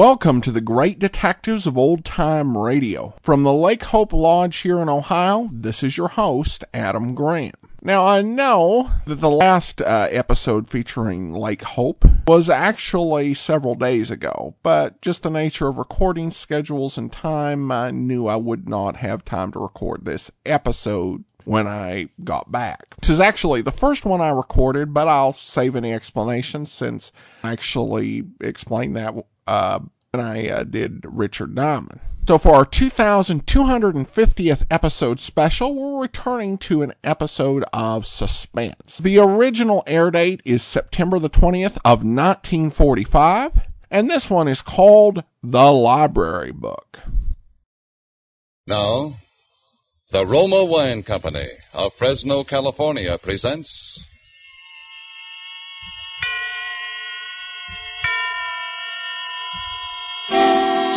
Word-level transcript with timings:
Welcome 0.00 0.40
to 0.40 0.50
the 0.50 0.62
Great 0.62 0.98
Detectives 0.98 1.66
of 1.66 1.76
Old 1.76 2.06
Time 2.06 2.56
Radio. 2.56 3.12
From 3.20 3.42
the 3.42 3.52
Lake 3.52 3.82
Hope 3.82 4.14
Lodge 4.14 4.56
here 4.56 4.80
in 4.80 4.88
Ohio, 4.88 5.50
this 5.52 5.82
is 5.82 5.98
your 5.98 6.08
host, 6.08 6.64
Adam 6.72 7.14
Graham. 7.14 7.52
Now, 7.82 8.06
I 8.06 8.22
know 8.22 8.90
that 9.04 9.16
the 9.16 9.30
last 9.30 9.82
uh, 9.82 10.08
episode 10.10 10.70
featuring 10.70 11.34
Lake 11.34 11.60
Hope 11.60 12.06
was 12.26 12.48
actually 12.48 13.34
several 13.34 13.74
days 13.74 14.10
ago, 14.10 14.54
but 14.62 15.02
just 15.02 15.22
the 15.22 15.28
nature 15.28 15.68
of 15.68 15.76
recording 15.76 16.30
schedules 16.30 16.96
and 16.96 17.12
time, 17.12 17.70
I 17.70 17.90
knew 17.90 18.26
I 18.26 18.36
would 18.36 18.70
not 18.70 18.96
have 18.96 19.22
time 19.22 19.52
to 19.52 19.58
record 19.58 20.06
this 20.06 20.30
episode 20.46 21.24
when 21.44 21.66
I 21.66 22.08
got 22.24 22.50
back. 22.50 22.96
This 23.02 23.10
is 23.10 23.20
actually 23.20 23.60
the 23.60 23.70
first 23.70 24.06
one 24.06 24.22
I 24.22 24.30
recorded, 24.30 24.94
but 24.94 25.08
I'll 25.08 25.34
save 25.34 25.76
any 25.76 25.92
explanation 25.92 26.64
since 26.64 27.12
I 27.44 27.52
actually 27.52 28.24
explained 28.40 28.96
that 28.96 29.14
uh, 29.46 29.80
when 30.12 30.24
I 30.24 30.48
uh, 30.48 30.64
did 30.64 31.04
Richard 31.04 31.54
Diamond. 31.54 32.00
So 32.26 32.38
for 32.38 32.54
our 32.54 32.64
2250th 32.64 34.64
episode 34.70 35.20
special, 35.20 35.74
we're 35.74 36.02
returning 36.02 36.58
to 36.58 36.82
an 36.82 36.92
episode 37.02 37.64
of 37.72 38.06
Suspense. 38.06 38.98
The 38.98 39.18
original 39.18 39.82
air 39.86 40.10
date 40.12 40.40
is 40.44 40.62
September 40.62 41.18
the 41.18 41.30
20th 41.30 41.78
of 41.84 42.04
1945, 42.04 43.62
and 43.90 44.08
this 44.08 44.30
one 44.30 44.46
is 44.46 44.62
called 44.62 45.24
The 45.42 45.72
Library 45.72 46.52
Book. 46.52 47.00
Now, 48.66 49.16
the 50.12 50.24
Roma 50.24 50.64
Wine 50.64 51.02
Company 51.02 51.48
of 51.72 51.90
Fresno, 51.98 52.44
California 52.44 53.18
presents 53.20 53.98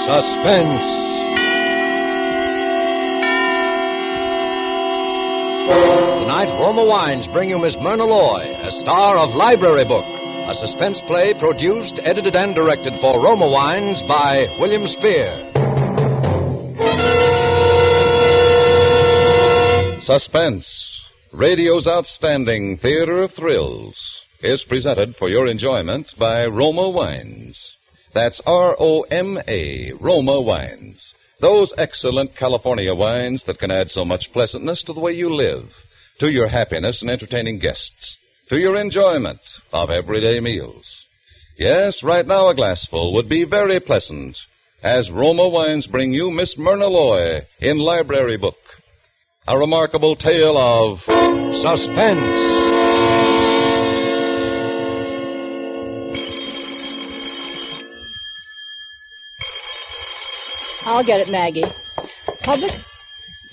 Suspense. 0.06 0.86
Tonight, 6.20 6.52
Roma 6.60 6.84
Wines 6.84 7.26
bring 7.30 7.50
you 7.50 7.58
Miss 7.58 7.78
Myrna 7.80 8.04
Loy, 8.04 8.54
a 8.64 8.72
star 8.74 9.18
of 9.18 9.34
Library 9.34 9.86
Book, 9.86 10.04
a 10.04 10.56
suspense 10.56 11.00
play 11.08 11.34
produced, 11.40 12.02
edited, 12.04 12.36
and 12.36 12.54
directed 12.54 13.00
for 13.00 13.24
Roma 13.24 13.48
Wines 13.48 14.04
by 14.04 14.46
William 14.60 14.86
Spier. 14.90 15.50
Suspense, 20.04 21.06
radio's 21.32 21.88
outstanding 21.88 22.78
theater 22.82 23.24
of 23.24 23.32
thrills, 23.36 23.96
is 24.42 24.66
presented 24.66 25.16
for 25.16 25.30
your 25.30 25.48
enjoyment 25.48 26.08
by 26.20 26.46
Roma 26.46 26.90
Wines. 26.90 27.58
That's 28.14 28.42
R 28.46 28.76
O 28.80 29.02
M 29.02 29.38
A, 29.48 29.92
Roma 30.00 30.40
Wines. 30.42 31.02
Those 31.42 31.74
excellent 31.78 32.36
California 32.38 32.94
wines 32.94 33.44
that 33.48 33.60
can 33.60 33.72
add 33.72 33.90
so 33.90 34.06
much 34.06 34.30
pleasantness 34.32 34.84
to 34.84 34.94
the 34.94 35.00
way 35.00 35.12
you 35.12 35.34
live, 35.34 35.66
to 36.20 36.30
your 36.30 36.48
happiness 36.48 37.02
in 37.02 37.10
entertaining 37.10 37.60
guests, 37.60 38.18
to 38.50 38.58
your 38.58 38.80
enjoyment 38.80 39.42
of 39.72 39.90
everyday 39.90 40.40
meals. 40.40 40.86
Yes, 41.58 42.02
right 42.04 42.26
now 42.26 42.48
a 42.50 42.56
glassful 42.56 43.14
would 43.14 43.30
be 43.30 43.46
very 43.46 43.80
pleasant 43.80 44.38
as 44.84 45.10
Roma 45.10 45.48
Wines 45.50 45.88
bring 45.88 46.14
you 46.14 46.30
Miss 46.30 46.56
Myrna 46.58 46.88
Loy 46.88 47.42
in 47.60 47.78
Library 47.78 48.38
Book. 48.38 48.56
A 49.48 49.58
remarkable 49.58 50.16
tale 50.16 50.58
of 50.58 51.00
Suspense. 51.62 52.53
I'll 60.86 61.06
get 61.06 61.22
it, 61.22 61.30
Maggie. 61.30 61.66
Public, 62.44 62.72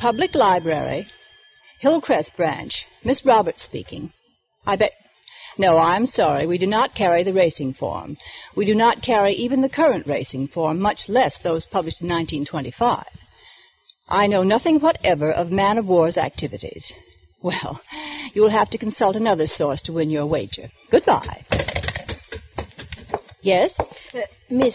public 0.01 0.35
library, 0.35 1.07
Hillcrest 1.81 2.37
branch. 2.37 2.85
Miss 3.05 3.25
Roberts 3.25 3.63
speaking. 3.63 4.13
I 4.67 4.77
bet. 4.77 4.93
No, 5.57 5.79
I'm 5.79 6.07
sorry. 6.07 6.47
We 6.47 6.59
do 6.59 6.67
not 6.67 6.95
carry 6.95 7.25
the 7.25 7.33
racing 7.33 7.73
form. 7.75 8.19
We 8.55 8.67
do 8.67 8.75
not 8.75 9.03
carry 9.03 9.35
even 9.35 9.63
the 9.63 9.69
current 9.69 10.07
racing 10.07 10.49
form, 10.49 10.79
much 10.79 11.09
less 11.09 11.39
those 11.39 11.67
published 11.67 12.03
in 12.03 12.09
1925. 12.09 13.05
I 14.09 14.27
know 14.27 14.43
nothing 14.43 14.79
whatever 14.81 15.33
of 15.33 15.51
Man 15.51 15.79
o' 15.79 15.83
War's 15.83 16.17
activities. 16.17 16.93
Well, 17.43 17.81
you'll 18.35 18.51
have 18.51 18.69
to 18.69 18.77
consult 18.77 19.17
another 19.17 19.47
source 19.47 19.81
to 19.83 19.95
win 19.95 20.11
your 20.11 20.27
wager. 20.27 20.69
Goodbye. 20.91 21.47
Yes? 23.41 23.73
Uh, 24.13 24.19
miss, 24.51 24.75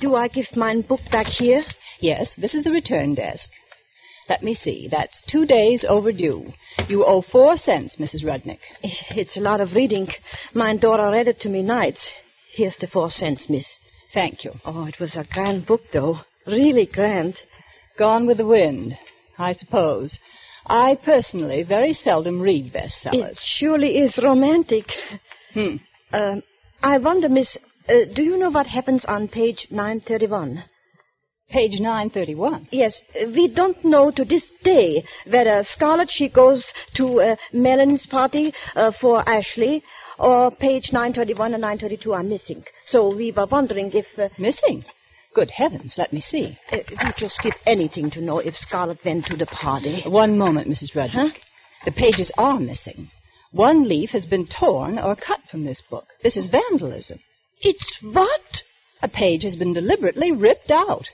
do 0.00 0.16
I 0.16 0.26
give 0.26 0.46
mine 0.56 0.80
book 0.80 0.98
back 1.12 1.26
here? 1.26 1.62
Yes, 2.00 2.34
this 2.36 2.54
is 2.54 2.62
the 2.62 2.70
return 2.72 3.14
desk. 3.14 3.50
Let 4.28 4.42
me 4.42 4.54
see. 4.54 4.88
That's 4.88 5.22
two 5.22 5.44
days 5.44 5.84
overdue. 5.84 6.52
You 6.88 7.04
owe 7.04 7.20
four 7.20 7.56
cents, 7.56 7.96
Mrs. 7.96 8.24
Rudnick. 8.24 8.60
It's 8.82 9.36
a 9.36 9.40
lot 9.40 9.60
of 9.60 9.74
reading. 9.74 10.08
My 10.54 10.76
daughter 10.76 11.10
read 11.10 11.28
it 11.28 11.40
to 11.40 11.48
me 11.48 11.62
nights. 11.62 12.10
Here's 12.54 12.76
the 12.76 12.86
four 12.86 13.10
cents, 13.10 13.48
miss. 13.48 13.66
Thank 14.14 14.44
you. 14.44 14.52
Oh, 14.64 14.86
it 14.86 14.98
was 15.00 15.16
a 15.16 15.24
grand 15.24 15.66
book, 15.66 15.82
though. 15.92 16.20
Really 16.46 16.86
grand. 16.86 17.34
Gone 17.98 18.26
with 18.26 18.38
the 18.38 18.46
wind, 18.46 18.96
I 19.36 19.52
suppose. 19.52 20.18
I 20.66 20.94
personally 20.94 21.62
very 21.64 21.92
seldom 21.92 22.40
read 22.40 22.72
bestsellers. 22.72 23.32
It 23.32 23.38
surely 23.58 23.98
is 23.98 24.16
romantic. 24.18 24.86
Hmm. 25.54 25.76
Uh, 26.12 26.36
I 26.82 26.98
wonder, 26.98 27.28
miss, 27.28 27.56
uh, 27.88 28.04
do 28.14 28.22
you 28.22 28.36
know 28.36 28.50
what 28.50 28.66
happens 28.66 29.04
on 29.04 29.28
page 29.28 29.66
931? 29.70 30.62
Page 31.50 31.80
931. 31.80 32.68
Yes, 32.70 32.94
we 33.34 33.48
don't 33.52 33.84
know 33.84 34.10
to 34.12 34.24
this 34.24 34.42
day 34.62 35.04
whether 35.28 35.64
Scarlett 35.72 36.08
she 36.10 36.28
goes 36.28 36.64
to 36.94 37.20
uh, 37.20 37.36
Melon's 37.52 38.06
party 38.06 38.52
uh, 38.76 38.92
for 39.00 39.28
Ashley, 39.28 39.82
or 40.18 40.50
page 40.52 40.90
931 40.92 41.54
and 41.54 41.60
932 41.62 42.12
are 42.12 42.22
missing. 42.22 42.62
So 42.88 43.14
we 43.14 43.32
were 43.32 43.46
wondering 43.46 43.90
if. 43.92 44.06
Uh, 44.18 44.28
Missing? 44.38 44.84
Good 45.34 45.50
heavens, 45.50 45.94
let 45.96 46.12
me 46.12 46.20
see. 46.20 46.58
uh, 46.72 46.78
we 46.88 47.12
just 47.18 47.36
give 47.42 47.54
anything 47.66 48.10
to 48.12 48.20
know 48.20 48.38
if 48.38 48.54
Scarlett 48.56 48.98
went 49.04 49.26
to 49.26 49.36
the 49.36 49.46
party. 49.46 50.02
One 50.06 50.36
moment, 50.38 50.68
Mrs. 50.68 50.92
Rudnick. 50.94 51.12
Huh? 51.12 51.28
The 51.84 51.92
pages 51.92 52.30
are 52.36 52.58
missing. 52.60 53.10
One 53.52 53.88
leaf 53.88 54.10
has 54.10 54.26
been 54.26 54.46
torn 54.46 54.98
or 54.98 55.16
cut 55.16 55.40
from 55.50 55.64
this 55.64 55.82
book. 55.90 56.04
This 56.22 56.36
is 56.36 56.46
vandalism. 56.46 57.18
It's 57.60 57.84
what? 58.02 58.40
A 59.02 59.08
page 59.08 59.42
has 59.44 59.56
been 59.56 59.72
deliberately 59.72 60.30
ripped 60.30 60.70
out. 60.70 61.06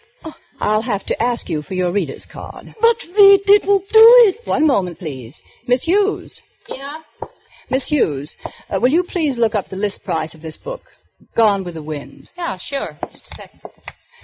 I'll 0.61 0.83
have 0.83 1.05
to 1.07 1.23
ask 1.23 1.49
you 1.49 1.63
for 1.63 1.75
your 1.75 1.93
reader's 1.93 2.27
card. 2.27 2.75
But 2.81 2.97
we 3.17 3.43
didn't 3.47 3.85
do 3.93 4.07
it. 4.27 4.37
One 4.47 4.67
moment, 4.67 4.99
please. 4.99 5.41
Miss 5.67 5.85
Hughes. 5.85 6.41
Yeah? 6.69 6.99
Miss 7.71 7.87
Hughes, 7.87 8.37
uh, 8.71 8.79
will 8.81 8.91
you 8.91 9.03
please 9.03 9.37
look 9.37 9.55
up 9.55 9.69
the 9.69 9.77
list 9.77 10.05
price 10.05 10.35
of 10.35 10.43
this 10.43 10.57
book? 10.57 10.83
Gone 11.37 11.65
with 11.65 11.75
the 11.75 11.83
Wind. 11.83 12.29
Yeah, 12.37 12.59
sure. 12.59 12.99
Just 13.13 13.33
a 13.33 13.35
second. 13.37 13.61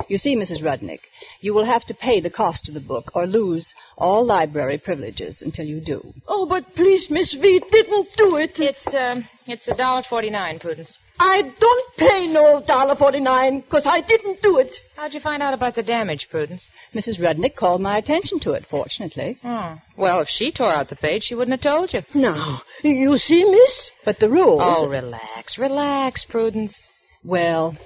You 0.09 0.17
see, 0.17 0.37
Mrs. 0.37 0.63
Rudnick, 0.63 1.01
you 1.41 1.55
will 1.55 1.65
have 1.65 1.85
to 1.87 1.95
pay 1.95 2.21
the 2.21 2.31
cost 2.31 2.69
of 2.69 2.75
the 2.75 2.81
book 2.81 3.11
or 3.15 3.27
lose 3.27 3.73
all 3.97 4.25
library 4.25 4.79
privileges 4.79 5.43
until 5.43 5.65
you 5.65 5.81
do. 5.81 6.13
Oh, 6.29 6.47
but 6.47 6.75
please, 6.75 7.07
miss, 7.11 7.35
we 7.41 7.61
didn't 7.71 8.09
do 8.17 8.37
it. 8.37 8.53
It's, 8.57 8.87
um, 8.95 9.29
it's 9.47 9.69
a 9.69 9.75
dollar 9.75 10.03
forty-nine, 10.09 10.59
Prudence. 10.61 10.93
I 11.25 11.43
don't 11.61 11.97
pay 11.97 12.27
no 12.27 12.61
dollar 12.67 12.97
forty-nine, 12.97 13.61
because 13.61 13.85
I 13.87 14.01
didn't 14.01 14.43
do 14.43 14.59
it. 14.59 14.71
How'd 14.97 15.15
you 15.15 15.21
find 15.21 15.41
out 15.41 15.55
about 15.55 15.77
the 15.77 15.83
damage, 15.83 16.27
Prudence? 16.31 16.65
Mrs. 16.93 17.21
Rudnick 17.21 17.55
called 17.55 17.81
my 17.81 17.97
attention 17.99 18.41
to 18.41 18.53
it, 18.53 18.67
fortunately. 18.69 19.39
Oh. 19.45 19.79
Well, 19.97 20.21
if 20.21 20.29
she 20.29 20.51
tore 20.51 20.75
out 20.75 20.89
the 20.89 20.97
page, 20.97 21.23
she 21.25 21.37
wouldn't 21.37 21.57
have 21.57 21.73
told 21.73 21.93
you. 21.93 22.03
No. 22.15 22.59
you 22.83 23.17
see, 23.19 23.45
miss? 23.45 23.91
But 24.05 24.19
the 24.19 24.29
rules. 24.29 24.61
Oh, 24.65 24.89
relax, 24.89 25.59
relax, 25.59 26.25
Prudence. 26.25 26.75
Well, 27.23 27.77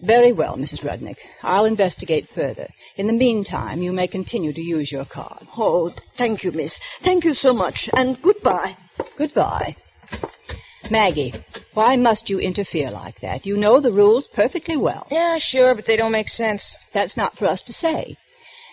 very 0.00 0.32
well, 0.32 0.56
Mrs. 0.56 0.80
Rudnick. 0.82 1.16
I'll 1.42 1.66
investigate 1.66 2.28
further. 2.34 2.68
In 2.96 3.08
the 3.08 3.12
meantime, 3.12 3.82
you 3.82 3.92
may 3.92 4.06
continue 4.08 4.54
to 4.54 4.60
use 4.60 4.90
your 4.90 5.04
card. 5.04 5.46
Oh, 5.58 5.90
thank 6.16 6.44
you, 6.44 6.50
miss. 6.50 6.72
Thank 7.04 7.24
you 7.24 7.34
so 7.34 7.52
much, 7.52 7.90
and 7.92 8.16
goodbye. 8.22 8.74
Goodbye. 9.18 9.76
Maggie, 10.90 11.34
why 11.74 11.96
must 11.96 12.28
you 12.28 12.38
interfere 12.38 12.90
like 12.90 13.20
that? 13.20 13.46
You 13.46 13.56
know 13.56 13.80
the 13.80 13.92
rules 13.92 14.28
perfectly 14.34 14.76
well. 14.76 15.06
Yeah, 15.10 15.38
sure, 15.38 15.74
but 15.74 15.86
they 15.86 15.96
don't 15.96 16.12
make 16.12 16.28
sense. 16.28 16.76
That's 16.92 17.16
not 17.16 17.36
for 17.38 17.46
us 17.46 17.62
to 17.62 17.72
say. 17.72 18.16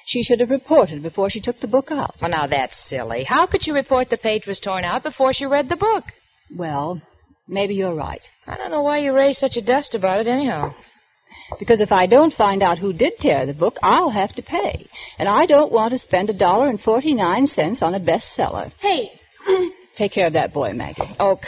She 0.05 0.23
should 0.23 0.39
have 0.39 0.49
reported 0.49 1.03
before 1.03 1.29
she 1.29 1.39
took 1.39 1.59
the 1.59 1.67
book 1.67 1.91
out. 1.91 2.15
Well, 2.19 2.31
now 2.31 2.47
that's 2.47 2.77
silly. 2.77 3.23
How 3.25 3.45
could 3.45 3.63
she 3.63 3.71
report 3.71 4.09
the 4.09 4.17
page 4.17 4.47
was 4.47 4.59
torn 4.59 4.83
out 4.83 5.03
before 5.03 5.33
she 5.33 5.45
read 5.45 5.69
the 5.69 5.75
book? 5.75 6.03
Well, 6.55 6.99
maybe 7.47 7.75
you're 7.75 7.93
right. 7.93 8.21
I 8.47 8.57
don't 8.57 8.71
know 8.71 8.81
why 8.81 8.97
you 8.99 9.13
raise 9.13 9.37
such 9.37 9.55
a 9.55 9.61
dust 9.61 9.93
about 9.93 10.19
it, 10.19 10.27
anyhow. 10.27 10.73
Because 11.59 11.79
if 11.79 11.91
I 11.91 12.07
don't 12.07 12.33
find 12.33 12.63
out 12.63 12.79
who 12.79 12.91
did 12.91 13.13
tear 13.19 13.45
the 13.45 13.53
book, 13.53 13.77
I'll 13.83 14.09
have 14.09 14.33
to 14.35 14.41
pay. 14.41 14.87
And 15.19 15.29
I 15.29 15.45
don't 15.45 15.71
want 15.71 15.91
to 15.91 15.99
spend 15.99 16.29
a 16.29 16.33
dollar 16.33 16.69
and 16.69 16.81
forty-nine 16.81 17.47
cents 17.47 17.81
on 17.81 17.93
a 17.93 17.99
bestseller. 17.99 18.71
Hey. 18.79 19.11
Take 19.95 20.11
care 20.11 20.27
of 20.27 20.33
that 20.33 20.53
boy, 20.53 20.73
Maggie. 20.73 21.15
Oh, 21.19 21.39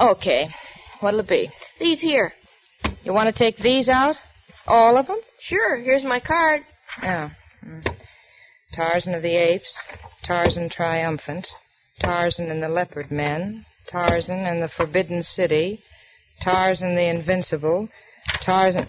okay. 0.00 0.48
What'll 1.00 1.20
it 1.20 1.28
be? 1.28 1.50
These 1.80 2.00
here. 2.00 2.32
You 3.04 3.12
want 3.12 3.34
to 3.34 3.38
take 3.38 3.58
these 3.58 3.88
out? 3.88 4.16
All 4.66 4.96
of 4.96 5.06
them? 5.06 5.18
Sure, 5.48 5.76
here's 5.80 6.04
my 6.04 6.20
card. 6.20 6.62
Oh. 7.02 7.28
mm. 7.64 7.96
Tarzan 8.74 9.14
of 9.14 9.22
the 9.22 9.36
Apes, 9.36 9.74
Tarzan 10.24 10.70
Triumphant, 10.70 11.46
Tarzan 12.00 12.50
and 12.50 12.62
the 12.62 12.68
Leopard 12.68 13.10
Men, 13.10 13.66
Tarzan 13.90 14.46
and 14.46 14.62
the 14.62 14.70
Forbidden 14.76 15.22
City, 15.22 15.80
Tarzan 16.42 16.94
the 16.94 17.08
Invincible, 17.08 17.88
Tarzan. 18.42 18.88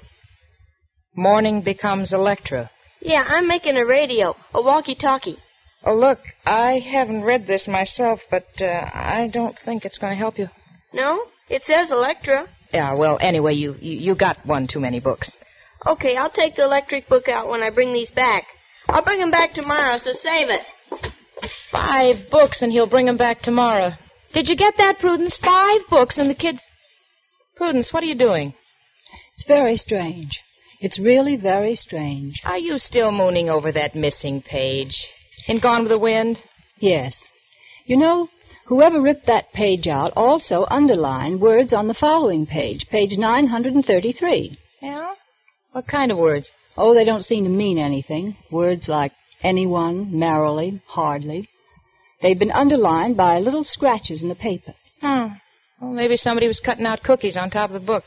Mourning 1.16 1.62
becomes 1.62 2.14
Electra. 2.14 2.72
Yeah, 3.02 3.24
I'm 3.28 3.48
making 3.48 3.76
a 3.76 3.86
radio, 3.86 4.36
a 4.54 4.62
walkie-talkie. 4.62 5.38
Oh, 5.86 5.96
look, 5.96 6.20
I 6.46 6.80
haven't 6.80 7.24
read 7.24 7.46
this 7.46 7.68
myself, 7.68 8.22
but 8.32 8.46
uh, 8.62 8.66
I 8.94 9.30
don't 9.34 9.58
think 9.66 9.84
it's 9.84 9.98
going 9.98 10.14
to 10.14 10.18
help 10.18 10.40
you. 10.40 10.48
No? 10.94 11.20
It 11.50 11.64
says 11.66 11.92
Electra. 11.92 12.48
Yeah, 12.74 12.94
well, 12.94 13.18
anyway, 13.22 13.54
you, 13.54 13.76
you 13.80 14.00
you 14.00 14.16
got 14.16 14.44
one 14.46 14.68
too 14.68 14.80
many 14.80 15.00
books. 15.00 15.32
Okay, 15.86 16.16
I'll 16.16 16.32
take 16.32 16.56
the 16.56 16.64
electric 16.64 17.08
book 17.10 17.28
out 17.28 17.50
when 17.50 17.62
I 17.62 17.70
bring 17.70 17.94
these 17.94 18.12
back. 18.12 18.46
I'll 18.88 19.04
bring 19.04 19.20
them 19.20 19.32
back 19.32 19.54
tomorrow, 19.54 19.98
so 19.98 20.12
save 20.14 20.50
it. 20.50 20.62
Five 21.72 22.30
books, 22.32 22.62
and 22.62 22.72
he'll 22.72 22.88
bring 22.88 23.08
'em 23.08 23.18
back 23.18 23.42
tomorrow. 23.42 23.92
Did 24.34 24.48
you 24.48 24.56
get 24.56 24.78
that, 24.78 25.00
Prudence? 25.00 25.38
Five 25.38 25.82
books, 25.90 26.18
and 26.18 26.30
the 26.30 26.36
kids. 26.36 26.62
Prudence, 27.56 27.92
what 27.94 28.02
are 28.04 28.08
you 28.08 28.16
doing? 28.16 28.54
It's 29.36 29.46
very 29.46 29.78
strange. 29.78 30.40
It's 30.80 31.00
really 31.00 31.36
very 31.36 31.76
strange. 31.76 32.42
Are 32.44 32.58
you 32.58 32.78
still 32.80 33.12
mooning 33.12 33.50
over 33.50 33.72
that 33.72 33.96
missing 33.96 34.42
page? 34.42 35.08
In 35.48 35.60
Gone 35.60 35.84
with 35.84 35.90
the 35.90 35.98
Wind? 36.00 36.40
Yes. 36.80 37.26
You 37.86 37.98
know, 37.98 38.30
whoever 38.66 39.02
ripped 39.02 39.28
that 39.28 39.52
page 39.54 39.88
out 39.88 40.14
also 40.16 40.66
underlined 40.70 41.42
words 41.42 41.74
on 41.74 41.88
the 41.88 41.94
following 41.94 42.46
page, 42.46 42.86
page 42.90 43.18
933. 43.18 44.58
Yeah? 44.82 45.14
What 45.72 45.88
kind 45.88 46.12
of 46.12 46.18
words? 46.18 46.50
Oh, 46.78 46.94
they 46.94 47.06
don't 47.06 47.26
seem 47.26 47.44
to 47.44 47.50
mean 47.50 47.78
anything. 47.78 48.36
Words 48.52 48.88
like 48.88 49.12
anyone, 49.42 50.18
merrily, 50.18 50.82
hardly. 50.88 51.50
They've 52.22 52.40
been 52.40 52.52
underlined 52.52 53.18
by 53.18 53.40
little 53.40 53.64
scratches 53.64 54.22
in 54.22 54.30
the 54.30 54.36
paper. 54.36 54.74
Hmm. 55.02 55.34
Well, 55.82 55.92
maybe 55.92 56.16
somebody 56.18 56.48
was 56.48 56.62
cutting 56.62 56.86
out 56.86 57.04
cookies 57.04 57.36
on 57.36 57.50
top 57.50 57.70
of 57.70 57.74
the 57.74 57.86
book. 57.86 58.06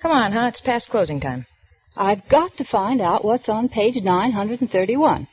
Come 0.00 0.10
on, 0.10 0.32
huh? 0.32 0.46
It's 0.46 0.60
past 0.60 0.88
closing 0.88 1.20
time. 1.20 1.46
I've 1.96 2.28
got 2.28 2.56
to 2.56 2.64
find 2.64 3.00
out 3.00 3.24
what's 3.24 3.48
on 3.48 3.68
page 3.68 3.96
931. 4.02 5.28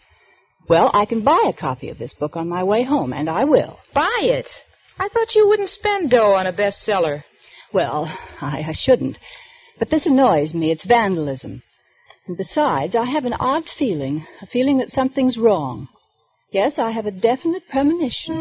Well, 0.69 0.89
I 0.93 1.05
can 1.05 1.21
buy 1.23 1.45
a 1.49 1.53
copy 1.53 1.89
of 1.89 1.97
this 1.97 2.13
book 2.13 2.35
on 2.37 2.47
my 2.47 2.63
way 2.63 2.83
home, 2.83 3.11
and 3.13 3.29
I 3.29 3.43
will. 3.43 3.79
Buy 3.93 4.19
it. 4.21 4.49
I 4.97 5.09
thought 5.09 5.35
you 5.35 5.47
wouldn't 5.47 5.69
spend 5.69 6.11
dough 6.11 6.33
on 6.33 6.47
a 6.47 6.53
bestseller. 6.53 7.23
Well, 7.73 8.05
I, 8.39 8.63
I 8.67 8.73
shouldn't. 8.73 9.17
But 9.79 9.89
this 9.89 10.05
annoys 10.05 10.53
me. 10.53 10.71
It's 10.71 10.85
vandalism. 10.85 11.63
And 12.27 12.37
besides, 12.37 12.95
I 12.95 13.05
have 13.05 13.25
an 13.25 13.33
odd 13.33 13.63
feeling, 13.77 14.25
a 14.41 14.47
feeling 14.47 14.77
that 14.77 14.93
something's 14.93 15.37
wrong. 15.37 15.89
Yes, 16.51 16.77
I 16.77 16.91
have 16.91 17.07
a 17.07 17.11
definite 17.11 17.67
premonition. 17.69 18.35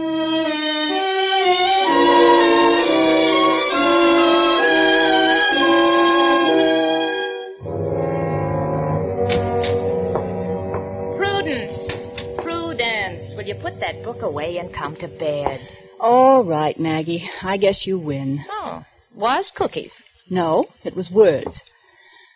Put 13.63 13.81
that 13.81 14.03
book 14.05 14.23
away 14.23 14.59
and 14.59 14.75
come 14.75 14.97
to 14.97 15.09
bed? 15.09 15.61
All 16.01 16.45
right, 16.45 16.79
Maggie. 16.79 17.31
I 17.43 17.57
guess 17.57 17.87
you 17.87 17.99
win. 17.99 18.45
Oh, 18.51 18.85
was 19.15 19.53
cookies. 19.55 19.93
No, 20.29 20.67
it 20.85 20.97
was 20.97 21.11
words. 21.11 21.61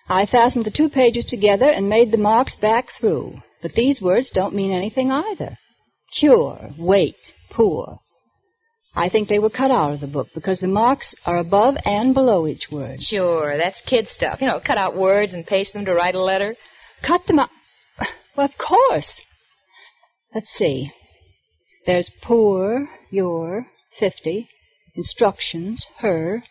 I 0.08 0.26
fastened 0.26 0.64
the 0.64 0.70
two 0.70 0.88
pages 0.88 1.24
together 1.24 1.66
and 1.66 1.88
made 1.88 2.12
the 2.12 2.18
marks 2.18 2.54
back 2.54 2.86
through. 2.98 3.42
But 3.60 3.72
these 3.72 4.00
words 4.00 4.30
don't 4.30 4.54
mean 4.54 4.70
anything 4.70 5.10
either. 5.10 5.58
Cure, 6.18 6.70
wait, 6.78 7.16
poor. 7.50 7.98
I 8.94 9.08
think 9.08 9.28
they 9.28 9.40
were 9.40 9.50
cut 9.50 9.70
out 9.70 9.92
of 9.92 10.00
the 10.00 10.06
book 10.06 10.28
because 10.34 10.60
the 10.60 10.68
marks 10.68 11.14
are 11.26 11.38
above 11.38 11.76
and 11.84 12.14
below 12.14 12.46
each 12.46 12.68
word. 12.70 13.02
Sure, 13.02 13.58
that's 13.58 13.80
kid 13.82 14.08
stuff. 14.08 14.40
You 14.40 14.46
know, 14.46 14.60
cut 14.64 14.78
out 14.78 14.96
words 14.96 15.34
and 15.34 15.46
paste 15.46 15.72
them 15.72 15.84
to 15.86 15.92
write 15.92 16.14
a 16.14 16.22
letter. 16.22 16.54
Cut 17.02 17.26
them 17.26 17.40
out. 17.40 17.50
Well, 18.36 18.46
of 18.46 18.56
course. 18.58 19.20
Let's 20.34 20.50
see. 20.52 20.92
There's 21.86 22.10
poor, 22.22 22.88
your, 23.10 23.66
fifty, 23.98 24.48
instructions, 24.96 25.86
her, 25.98 26.42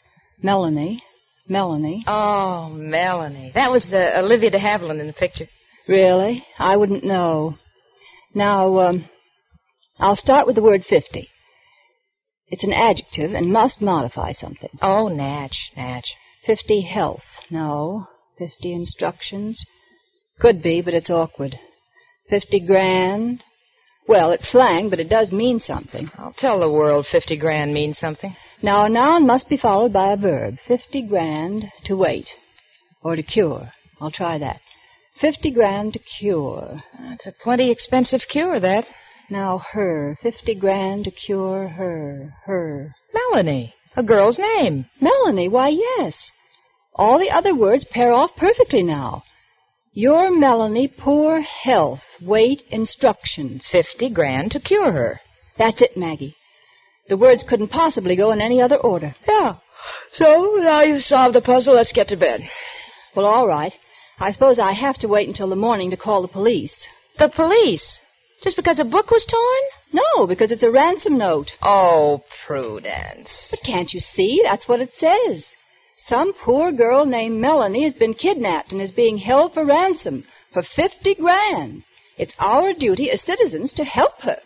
Melanie, 0.41 1.03
Melanie. 1.47 2.03
Oh, 2.07 2.69
Melanie. 2.69 3.51
That 3.53 3.71
was 3.71 3.93
uh, 3.93 4.13
Olivia 4.15 4.49
de 4.49 4.59
Havilland 4.59 4.99
in 4.99 5.07
the 5.07 5.13
picture. 5.13 5.47
Really? 5.87 6.43
I 6.57 6.77
wouldn't 6.77 7.03
know. 7.03 7.57
Now, 8.33 8.79
um, 8.79 9.05
I'll 9.99 10.15
start 10.15 10.47
with 10.47 10.55
the 10.55 10.63
word 10.63 10.83
fifty. 10.89 11.29
It's 12.47 12.63
an 12.63 12.73
adjective 12.73 13.33
and 13.33 13.51
must 13.51 13.81
modify 13.81 14.33
something. 14.33 14.69
Oh, 14.81 15.07
Natch, 15.07 15.71
Natch. 15.75 16.07
Fifty 16.45 16.81
health. 16.81 17.23
No. 17.49 18.07
Fifty 18.37 18.73
instructions. 18.73 19.63
Could 20.39 20.61
be, 20.61 20.81
but 20.81 20.93
it's 20.93 21.09
awkward. 21.09 21.57
Fifty 22.29 22.59
grand. 22.59 23.43
Well, 24.07 24.31
it's 24.31 24.47
slang, 24.47 24.89
but 24.89 24.99
it 24.99 25.09
does 25.09 25.31
mean 25.31 25.59
something. 25.59 26.11
I'll 26.17 26.33
tell 26.33 26.59
the 26.59 26.69
world 26.69 27.07
fifty 27.07 27.35
grand 27.35 27.73
means 27.73 27.97
something. 27.97 28.35
Now, 28.61 28.85
a 28.85 28.89
noun 28.89 29.25
must 29.25 29.49
be 29.49 29.57
followed 29.57 29.91
by 29.91 30.13
a 30.13 30.17
verb. 30.17 30.57
Fifty 30.67 31.01
grand 31.01 31.71
to 31.85 31.97
wait. 31.97 32.27
Or 33.03 33.15
to 33.15 33.23
cure. 33.23 33.71
I'll 33.99 34.11
try 34.11 34.37
that. 34.37 34.61
Fifty 35.19 35.51
grand 35.51 35.93
to 35.93 35.99
cure. 35.99 36.83
That's 36.99 37.25
a 37.25 37.31
plenty 37.31 37.71
expensive 37.71 38.21
cure, 38.29 38.59
that. 38.59 38.85
Now, 39.29 39.63
her. 39.71 40.17
Fifty 40.21 40.55
grand 40.55 41.05
to 41.05 41.11
cure 41.11 41.67
her. 41.67 42.33
Her. 42.45 42.95
Melanie. 43.13 43.73
A 43.95 44.03
girl's 44.03 44.37
name. 44.37 44.85
Melanie, 45.01 45.47
why, 45.47 45.69
yes. 45.69 46.31
All 46.95 47.17
the 47.17 47.31
other 47.31 47.55
words 47.55 47.85
pair 47.85 48.13
off 48.13 48.31
perfectly 48.37 48.83
now. 48.83 49.23
Your 49.97 50.29
Melanie, 50.29 50.89
poor 50.89 51.39
health, 51.39 52.03
wait 52.21 52.63
instructions. 52.69 53.69
Fifty 53.71 54.09
grand 54.09 54.51
to 54.51 54.59
cure 54.59 54.91
her. 54.91 55.21
That's 55.57 55.81
it, 55.81 55.95
Maggie. 55.95 56.35
The 57.07 57.15
words 57.15 57.45
couldn't 57.47 57.69
possibly 57.69 58.17
go 58.17 58.33
in 58.33 58.41
any 58.41 58.61
other 58.61 58.75
order. 58.75 59.15
Yeah. 59.25 59.55
So, 60.11 60.57
now 60.57 60.81
you've 60.81 61.05
solved 61.05 61.33
the 61.33 61.39
puzzle, 61.39 61.75
let's 61.75 61.93
get 61.93 62.09
to 62.09 62.17
bed. 62.17 62.41
Well, 63.15 63.25
all 63.25 63.47
right. 63.47 63.73
I 64.19 64.33
suppose 64.33 64.59
I 64.59 64.73
have 64.73 64.97
to 64.97 65.07
wait 65.07 65.29
until 65.29 65.47
the 65.47 65.55
morning 65.55 65.91
to 65.91 65.97
call 65.97 66.21
the 66.21 66.27
police. 66.27 66.85
The 67.17 67.29
police? 67.29 68.01
Just 68.43 68.57
because 68.57 68.79
a 68.79 68.83
book 68.83 69.11
was 69.11 69.25
torn? 69.25 70.01
No, 70.17 70.27
because 70.27 70.51
it's 70.51 70.63
a 70.63 70.71
ransom 70.71 71.17
note. 71.17 71.53
Oh, 71.61 72.21
Prudence. 72.45 73.47
But 73.49 73.63
can't 73.63 73.93
you 73.93 74.01
see? 74.01 74.41
That's 74.43 74.67
what 74.67 74.81
it 74.81 74.91
says. 74.97 75.53
Some 76.07 76.33
poor 76.33 76.71
girl 76.71 77.05
named 77.07 77.41
Melanie 77.41 77.83
has 77.83 77.95
been 77.95 78.13
kidnapped 78.13 78.71
and 78.71 78.79
is 78.79 78.91
being 78.91 79.17
held 79.17 79.55
for 79.55 79.65
ransom 79.65 80.23
for 80.53 80.61
fifty 80.75 81.15
grand. 81.15 81.81
It's 82.15 82.33
our 82.37 82.73
duty 82.73 83.09
as 83.09 83.21
citizens 83.23 83.73
to 83.73 83.83
help 83.83 84.21
her. 84.21 84.37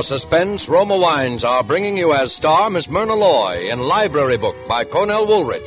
For 0.00 0.18
suspense, 0.18 0.66
Roma 0.66 0.96
Wines 0.96 1.44
are 1.44 1.62
bringing 1.62 1.94
you 1.94 2.14
as 2.14 2.32
star 2.32 2.70
Miss 2.70 2.88
Myrna 2.88 3.12
Loy 3.12 3.70
in 3.70 3.80
Library 3.80 4.38
Book 4.38 4.56
by 4.66 4.82
Cornell 4.82 5.26
Woolrich. 5.26 5.60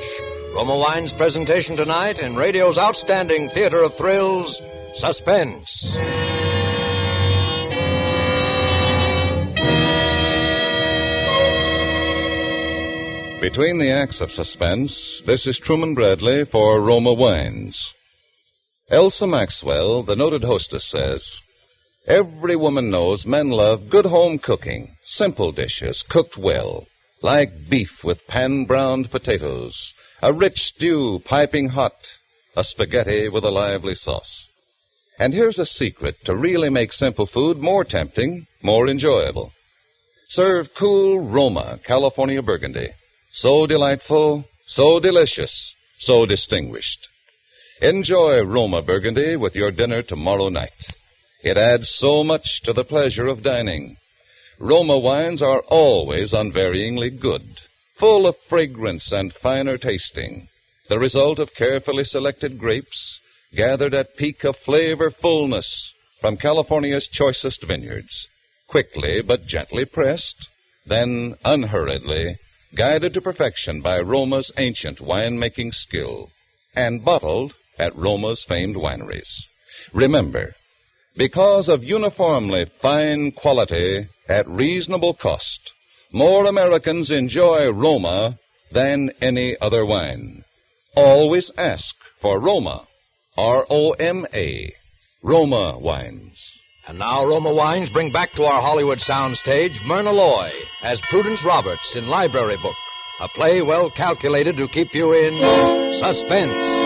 Roma 0.55 0.75
Wines' 0.75 1.13
presentation 1.13 1.77
tonight 1.77 2.17
in 2.17 2.35
radio's 2.35 2.79
outstanding 2.79 3.51
theater 3.53 3.83
of 3.83 3.95
thrills, 3.95 4.59
Suspense. 4.95 5.69
Between 13.39 13.77
the 13.77 13.91
acts 13.93 14.19
of 14.19 14.31
suspense, 14.31 15.21
this 15.27 15.45
is 15.45 15.61
Truman 15.63 15.93
Bradley 15.93 16.45
for 16.51 16.81
Roma 16.81 17.13
Wines. 17.13 17.79
Elsa 18.89 19.27
Maxwell, 19.27 20.01
the 20.01 20.15
noted 20.15 20.43
hostess, 20.43 20.89
says, 20.89 21.23
Every 22.07 22.57
woman 22.57 22.89
knows 22.91 23.25
men 23.25 23.49
love 23.49 23.89
good 23.89 24.05
home 24.05 24.37
cooking, 24.37 24.97
simple 25.05 25.53
dishes 25.53 26.03
cooked 26.09 26.37
well, 26.37 26.85
like 27.21 27.69
beef 27.69 28.03
with 28.03 28.27
pan-browned 28.27 29.09
potatoes, 29.09 29.93
a 30.21 30.33
rich 30.33 30.57
stew 30.57 31.21
piping 31.23 31.69
hot, 31.69 31.95
a 32.57 32.63
spaghetti 32.65 33.29
with 33.29 33.45
a 33.45 33.49
lively 33.49 33.95
sauce. 33.95 34.47
And 35.17 35.33
here's 35.33 35.59
a 35.59 35.65
secret 35.65 36.17
to 36.25 36.35
really 36.35 36.69
make 36.69 36.91
simple 36.91 37.25
food 37.25 37.57
more 37.57 37.85
tempting, 37.85 38.47
more 38.61 38.89
enjoyable. 38.89 39.53
Serve 40.27 40.67
cool 40.77 41.21
Roma 41.21 41.79
California 41.85 42.41
Burgundy. 42.41 42.89
So 43.31 43.65
delightful, 43.65 44.43
so 44.67 44.99
delicious, 44.99 45.73
so 45.99 46.25
distinguished. 46.25 47.07
Enjoy 47.81 48.41
Roma 48.41 48.81
Burgundy 48.81 49.37
with 49.37 49.55
your 49.55 49.71
dinner 49.71 50.03
tomorrow 50.03 50.49
night. 50.49 50.71
It 51.43 51.57
adds 51.57 51.93
so 51.99 52.23
much 52.23 52.61
to 52.63 52.71
the 52.71 52.85
pleasure 52.85 53.27
of 53.27 53.43
dining. 53.43 53.97
Roma 54.59 54.97
wines 54.97 55.41
are 55.41 55.59
always 55.67 56.31
unvaryingly 56.31 57.19
good, 57.19 57.59
full 57.99 58.25
of 58.25 58.35
fragrance 58.47 59.11
and 59.11 59.33
finer 59.33 59.77
tasting, 59.77 60.47
the 60.87 60.97
result 60.97 61.39
of 61.39 61.53
carefully 61.53 62.05
selected 62.05 62.57
grapes 62.57 63.19
gathered 63.53 63.93
at 63.93 64.15
peak 64.15 64.45
of 64.45 64.55
flavor 64.65 65.11
fullness 65.11 65.91
from 66.21 66.37
California's 66.37 67.09
choicest 67.11 67.61
vineyards, 67.67 68.27
quickly 68.69 69.21
but 69.21 69.45
gently 69.45 69.83
pressed, 69.83 70.47
then 70.85 71.35
unhurriedly 71.43 72.37
guided 72.77 73.13
to 73.13 73.21
perfection 73.21 73.81
by 73.81 73.99
Roma's 73.99 74.49
ancient 74.57 74.99
winemaking 74.99 75.73
skill, 75.73 76.31
and 76.73 77.03
bottled 77.03 77.53
at 77.77 77.95
Roma's 77.97 78.45
famed 78.47 78.77
wineries. 78.77 79.43
Remember, 79.93 80.55
because 81.15 81.69
of 81.69 81.83
uniformly 81.83 82.65
fine 82.81 83.31
quality 83.31 84.07
at 84.27 84.47
reasonable 84.47 85.13
cost, 85.13 85.59
more 86.11 86.45
Americans 86.45 87.11
enjoy 87.11 87.69
Roma 87.71 88.39
than 88.71 89.11
any 89.21 89.55
other 89.61 89.85
wine. 89.85 90.43
Always 90.95 91.51
ask 91.57 91.93
for 92.21 92.39
Roma, 92.39 92.87
R-O-M-A, 93.37 94.73
Roma 95.23 95.79
wines. 95.79 96.37
And 96.87 96.99
now 96.99 97.25
Roma 97.25 97.53
Wines 97.53 97.89
bring 97.91 98.11
back 98.11 98.33
to 98.33 98.43
our 98.43 98.61
Hollywood 98.61 98.99
soundstage 98.99 99.73
Myrna 99.85 100.11
Loy 100.11 100.51
as 100.83 100.99
Prudence 101.09 101.41
Roberts 101.45 101.95
in 101.95 102.07
Library 102.07 102.57
Book, 102.61 102.75
a 103.21 103.29
play 103.29 103.61
well 103.61 103.89
calculated 103.95 104.57
to 104.57 104.67
keep 104.67 104.93
you 104.93 105.13
in 105.13 105.93
suspense. 105.97 106.82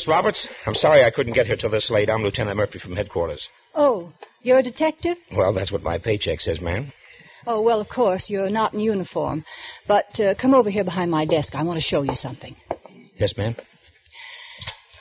Miss 0.00 0.08
Roberts, 0.08 0.48
I'm 0.64 0.74
sorry 0.74 1.04
I 1.04 1.10
couldn't 1.10 1.34
get 1.34 1.46
here 1.46 1.56
till 1.56 1.68
this 1.68 1.90
late. 1.90 2.08
I'm 2.08 2.22
Lieutenant 2.22 2.56
Murphy 2.56 2.78
from 2.78 2.96
headquarters. 2.96 3.46
Oh, 3.74 4.10
you're 4.40 4.60
a 4.60 4.62
detective? 4.62 5.18
Well, 5.30 5.52
that's 5.52 5.70
what 5.70 5.82
my 5.82 5.98
paycheck 5.98 6.40
says, 6.40 6.58
ma'am. 6.58 6.90
Oh, 7.46 7.60
well, 7.60 7.82
of 7.82 7.90
course, 7.90 8.30
you're 8.30 8.48
not 8.48 8.72
in 8.72 8.80
uniform. 8.80 9.44
But 9.86 10.18
uh, 10.18 10.36
come 10.40 10.54
over 10.54 10.70
here 10.70 10.84
behind 10.84 11.10
my 11.10 11.26
desk. 11.26 11.54
I 11.54 11.64
want 11.64 11.76
to 11.76 11.86
show 11.86 12.00
you 12.00 12.14
something. 12.14 12.56
Yes, 13.18 13.36
ma'am. 13.36 13.56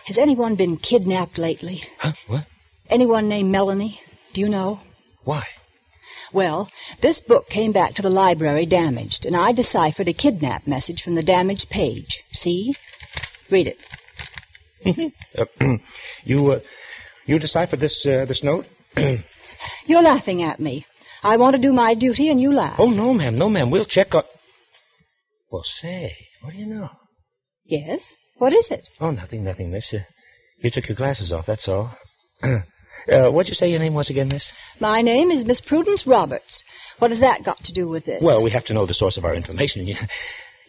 Has 0.04 0.18
anyone 0.18 0.56
been 0.56 0.76
kidnapped 0.76 1.38
lately? 1.38 1.82
Huh? 2.00 2.12
What? 2.28 2.46
Anyone 2.90 3.30
named 3.30 3.50
Melanie? 3.50 4.02
Do 4.34 4.42
you 4.42 4.50
know? 4.50 4.82
Why? 5.24 5.46
Well, 6.34 6.70
this 7.02 7.22
book 7.22 7.48
came 7.48 7.72
back 7.72 7.96
to 7.96 8.02
the 8.02 8.10
library 8.10 8.66
damaged, 8.66 9.26
and 9.26 9.38
I 9.38 9.54
deciphered 9.54 10.10
a 10.10 10.14
kidnap 10.14 10.68
message 10.68 11.04
from 11.04 11.16
the 11.16 11.24
damaged 11.24 11.70
page. 11.70 12.22
See? 12.34 12.76
Read 13.50 13.68
it. 13.68 13.78
You, 16.26 16.52
uh, 16.52 16.60
you 17.26 17.40
deciphered 17.40 17.80
this, 17.80 18.06
uh, 18.06 18.26
this 18.26 18.42
note? 18.44 18.66
You're 19.86 20.02
laughing 20.02 20.44
at 20.44 20.60
me. 20.60 20.86
I 21.24 21.38
want 21.38 21.56
to 21.56 21.62
do 21.62 21.74
my 21.74 21.94
duty, 21.94 22.30
and 22.30 22.40
you 22.40 22.54
laugh. 22.54 22.76
oh, 22.80 22.90
no, 22.90 23.14
ma'am, 23.14 23.38
no, 23.38 23.50
ma'am. 23.50 23.72
We'll 23.72 23.86
check 23.86 24.14
on... 24.14 24.24
Well, 25.52 25.64
say, 25.82 26.16
what 26.42 26.54
do 26.54 26.58
you 26.58 26.66
know? 26.66 26.90
Yes? 27.66 28.02
What 28.38 28.54
is 28.54 28.68
it? 28.72 28.88
Oh, 29.02 29.12
nothing, 29.12 29.44
nothing, 29.44 29.72
miss. 29.72 29.94
Uh, 29.94 30.00
you 30.62 30.72
took 30.72 30.88
your 30.88 30.96
glasses 30.96 31.32
off, 31.32 31.46
that's 31.46 31.68
all. 31.68 31.94
uh, 32.44 32.60
what'd 33.32 33.50
you 33.50 33.54
say 33.54 33.70
your 33.70 33.80
name 33.80 33.94
was 33.94 34.10
again, 34.10 34.30
miss? 34.30 34.48
My 34.80 35.02
name 35.02 35.32
is 35.32 35.44
Miss 35.44 35.60
Prudence 35.62 36.06
Roberts. 36.08 36.64
What 37.00 37.12
has 37.12 37.20
that 37.20 37.44
got 37.44 37.58
to 37.64 37.74
do 37.74 37.88
with 37.90 38.06
this? 38.06 38.22
Well, 38.24 38.44
we 38.44 38.52
have 38.52 38.66
to 38.66 38.74
know 38.74 38.86
the 38.86 38.94
source 38.94 39.18
of 39.18 39.26
our 39.26 39.36
information. 39.36 39.88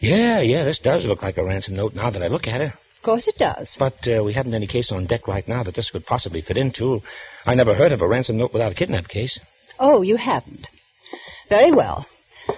Yeah, 0.03 0.41
yeah 0.41 0.63
this 0.63 0.79
does 0.83 1.05
look 1.05 1.21
like 1.21 1.37
a 1.37 1.43
ransom 1.43 1.75
note 1.75 1.93
now 1.93 2.09
that 2.09 2.23
I 2.23 2.27
look 2.27 2.47
at 2.47 2.59
it. 2.59 2.73
Of 3.01 3.05
course 3.05 3.27
it 3.27 3.37
does. 3.39 3.67
But 3.79 3.95
uh, 4.07 4.23
we 4.23 4.33
haven't 4.33 4.53
any 4.53 4.67
case 4.67 4.91
on 4.91 5.07
deck 5.07 5.27
right 5.27 5.47
now 5.47 5.63
that 5.63 5.75
this 5.75 5.89
could 5.89 6.05
possibly 6.05 6.41
fit 6.41 6.55
into. 6.55 6.99
I 7.47 7.55
never 7.55 7.73
heard 7.73 7.91
of 7.91 8.01
a 8.01 8.07
ransom 8.07 8.37
note 8.37 8.53
without 8.53 8.71
a 8.71 8.75
kidnap 8.75 9.07
case. 9.07 9.39
Oh, 9.79 10.03
you 10.03 10.17
haven't. 10.17 10.67
Very 11.49 11.71
well. 11.71 12.05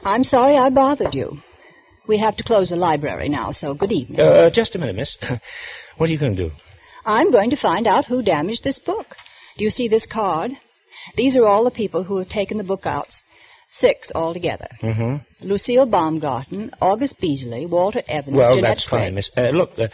I'm 0.03 0.25
sorry 0.25 0.57
I 0.57 0.69
bothered 0.69 1.13
you. 1.13 1.37
We 2.09 2.17
have 2.17 2.35
to 2.35 2.43
close 2.43 2.71
the 2.71 2.75
library 2.75 3.29
now, 3.29 3.53
so 3.53 3.73
good 3.73 3.93
evening. 3.93 4.19
Uh, 4.19 4.49
just 4.49 4.75
a 4.75 4.79
minute, 4.79 4.97
miss. 4.97 5.17
what 5.97 6.09
are 6.09 6.11
you 6.11 6.19
going 6.19 6.35
to 6.35 6.49
do? 6.49 6.55
I'm 7.05 7.31
going 7.31 7.49
to 7.51 7.55
find 7.55 7.87
out 7.87 8.05
who 8.05 8.21
damaged 8.21 8.65
this 8.65 8.79
book. 8.79 9.15
Do 9.57 9.63
you 9.63 9.69
see 9.69 9.87
this 9.87 10.05
card? 10.05 10.51
These 11.15 11.37
are 11.37 11.45
all 11.45 11.63
the 11.63 11.71
people 11.71 12.03
who 12.03 12.17
have 12.17 12.27
taken 12.27 12.57
the 12.57 12.65
book 12.65 12.85
out. 12.85 13.07
Six 13.79 14.11
altogether. 14.13 14.67
Mm-hmm. 14.81 15.47
Lucille 15.47 15.85
Baumgarten, 15.85 16.71
August 16.81 17.19
Beasley, 17.19 17.65
Walter 17.65 18.03
Evans, 18.07 18.35
Well, 18.35 18.55
Jeanette 18.55 18.77
that's 18.77 18.83
fine, 18.85 19.15
miss. 19.15 19.31
Uh, 19.35 19.49
look, 19.49 19.71
uh, 19.77 19.87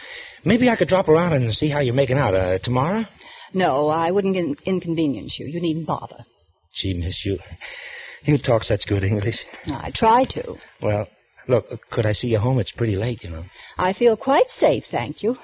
maybe 0.44 0.68
I 0.68 0.76
could 0.76 0.88
drop 0.88 1.08
around 1.08 1.32
and 1.32 1.54
see 1.54 1.68
how 1.70 1.80
you're 1.80 1.94
making 1.94 2.18
out. 2.18 2.34
Uh, 2.34 2.58
tomorrow? 2.58 3.04
No, 3.54 3.88
I 3.88 4.10
wouldn't 4.10 4.36
in- 4.36 4.56
inconvenience 4.64 5.38
you. 5.38 5.46
You 5.46 5.60
needn't 5.60 5.86
bother. 5.86 6.24
Gee, 6.80 6.94
miss, 6.94 7.24
you... 7.24 7.38
You 8.24 8.36
talk 8.36 8.64
such 8.64 8.86
good 8.86 9.02
English. 9.02 9.38
I 9.66 9.90
try 9.92 10.24
to. 10.24 10.56
Well, 10.82 11.06
look, 11.48 11.64
could 11.90 12.04
I 12.04 12.12
see 12.12 12.28
you 12.28 12.38
home? 12.38 12.58
It's 12.58 12.70
pretty 12.70 12.96
late, 12.96 13.24
you 13.24 13.30
know. 13.30 13.44
I 13.78 13.94
feel 13.94 14.14
quite 14.16 14.50
safe, 14.50 14.84
thank 14.90 15.22
you. 15.22 15.38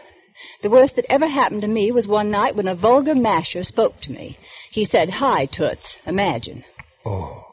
The 0.63 0.69
worst 0.69 0.97
that 0.97 1.07
ever 1.11 1.27
happened 1.27 1.63
to 1.63 1.69
me 1.69 1.91
was 1.91 2.07
one 2.07 2.31
night 2.31 2.55
when 2.55 2.69
a 2.69 2.75
vulgar 2.75 3.15
masher 3.15 3.65
spoke 3.65 3.99
to 4.03 4.13
me. 4.13 4.39
He 4.71 4.85
said, 4.85 5.09
Hi, 5.09 5.47
Toots. 5.47 5.97
Imagine. 6.07 6.65
Oh. 7.07 7.46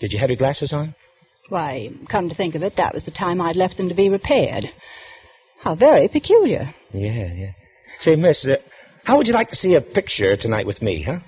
Did 0.00 0.12
you 0.12 0.18
have 0.18 0.30
your 0.30 0.36
glasses 0.36 0.72
on? 0.72 0.94
Why, 1.48 1.90
come 2.10 2.28
to 2.28 2.34
think 2.34 2.54
of 2.54 2.62
it, 2.62 2.74
that 2.76 2.92
was 2.92 3.04
the 3.04 3.10
time 3.10 3.40
I'd 3.40 3.56
left 3.56 3.76
them 3.76 3.88
to 3.88 3.94
be 3.94 4.08
repaired. 4.08 4.64
How 5.62 5.74
very 5.74 6.08
peculiar. 6.08 6.74
Yeah, 6.92 7.32
yeah. 7.32 7.52
Say, 8.00 8.16
miss, 8.16 8.44
uh, 8.44 8.56
how 9.04 9.16
would 9.16 9.26
you 9.26 9.32
like 9.32 9.50
to 9.50 9.56
see 9.56 9.74
a 9.74 9.80
picture 9.80 10.36
tonight 10.36 10.66
with 10.66 10.82
me, 10.82 11.02
huh? 11.02 11.20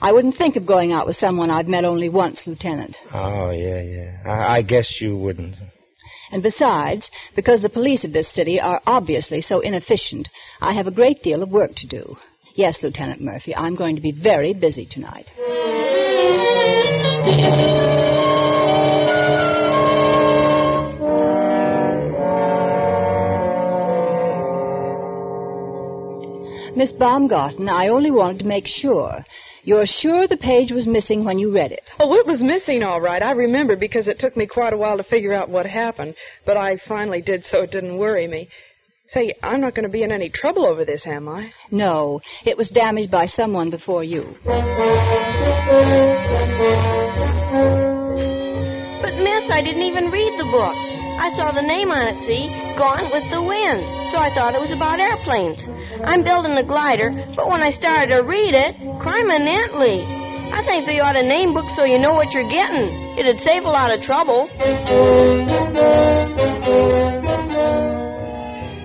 I 0.00 0.12
wouldn't 0.12 0.36
think 0.36 0.56
of 0.56 0.66
going 0.66 0.92
out 0.92 1.06
with 1.06 1.16
someone 1.16 1.50
I've 1.50 1.68
met 1.68 1.84
only 1.84 2.08
once, 2.08 2.46
Lieutenant. 2.46 2.96
Oh, 3.12 3.50
yeah, 3.50 3.80
yeah. 3.80 4.18
I, 4.26 4.56
I 4.56 4.62
guess 4.62 5.00
you 5.00 5.16
wouldn't. 5.16 5.56
And 6.30 6.42
besides, 6.42 7.10
because 7.36 7.62
the 7.62 7.68
police 7.68 8.04
of 8.04 8.12
this 8.12 8.28
city 8.28 8.60
are 8.60 8.80
obviously 8.86 9.40
so 9.40 9.60
inefficient, 9.60 10.28
I 10.60 10.72
have 10.74 10.86
a 10.86 10.92
great 10.92 11.22
deal 11.22 11.42
of 11.42 11.50
work 11.50 11.74
to 11.76 11.86
do. 11.86 12.16
Yes, 12.54 12.82
Lieutenant 12.82 13.20
Murphy, 13.20 13.54
I'm 13.54 13.76
going 13.76 13.96
to 13.96 14.02
be 14.02 14.12
very 14.12 14.54
busy 14.54 14.86
tonight. 14.86 15.26
Miss 26.76 26.92
Baumgarten, 26.92 27.68
I 27.68 27.86
only 27.88 28.10
wanted 28.10 28.40
to 28.40 28.46
make 28.46 28.66
sure. 28.66 29.24
You're 29.62 29.86
sure 29.86 30.26
the 30.26 30.36
page 30.36 30.72
was 30.72 30.88
missing 30.88 31.24
when 31.24 31.38
you 31.38 31.52
read 31.52 31.70
it? 31.70 31.88
Oh, 32.00 32.14
it 32.14 32.26
was 32.26 32.42
missing 32.42 32.82
all 32.82 33.00
right. 33.00 33.22
I 33.22 33.30
remember 33.30 33.76
because 33.76 34.08
it 34.08 34.18
took 34.18 34.36
me 34.36 34.46
quite 34.46 34.72
a 34.72 34.76
while 34.76 34.96
to 34.96 35.04
figure 35.04 35.32
out 35.32 35.48
what 35.48 35.66
happened, 35.66 36.16
but 36.44 36.56
I 36.56 36.78
finally 36.88 37.22
did 37.22 37.46
so 37.46 37.62
it 37.62 37.70
didn't 37.70 37.96
worry 37.96 38.26
me. 38.26 38.48
Say, 39.12 39.34
I'm 39.42 39.60
not 39.60 39.74
going 39.74 39.84
to 39.84 39.92
be 39.92 40.02
in 40.02 40.10
any 40.10 40.28
trouble 40.30 40.66
over 40.66 40.84
this, 40.84 41.06
am 41.06 41.28
I? 41.28 41.52
No, 41.70 42.20
it 42.44 42.56
was 42.56 42.70
damaged 42.70 43.10
by 43.10 43.26
someone 43.26 43.70
before 43.70 44.02
you. 44.02 44.36
But, 44.44 44.54
miss, 49.18 49.48
I 49.50 49.62
didn't 49.62 49.82
even 49.82 50.10
read 50.10 50.38
the 50.40 50.44
book. 50.44 50.93
I 51.16 51.32
saw 51.36 51.52
the 51.52 51.62
name 51.62 51.90
on 51.90 52.08
it, 52.08 52.18
see? 52.26 52.48
Gone 52.76 53.10
with 53.12 53.24
the 53.30 53.40
Wind. 53.40 54.10
So 54.10 54.18
I 54.18 54.34
thought 54.34 54.54
it 54.54 54.60
was 54.60 54.72
about 54.72 54.98
airplanes. 54.98 55.66
I'm 56.04 56.24
building 56.24 56.58
a 56.58 56.62
glider, 56.64 57.10
but 57.36 57.48
when 57.48 57.62
I 57.62 57.70
started 57.70 58.14
to 58.14 58.22
read 58.22 58.54
it, 58.54 58.74
crime 59.00 59.30
eminently. 59.30 60.02
I 60.52 60.64
think 60.66 60.86
they 60.86 61.00
ought 61.00 61.12
to 61.14 61.22
name 61.22 61.54
books 61.54 61.74
so 61.76 61.84
you 61.84 61.98
know 61.98 62.14
what 62.14 62.32
you're 62.32 62.48
getting. 62.48 63.18
It'd 63.18 63.40
save 63.40 63.64
a 63.64 63.68
lot 63.70 63.90
of 63.90 64.02
trouble. 64.02 64.48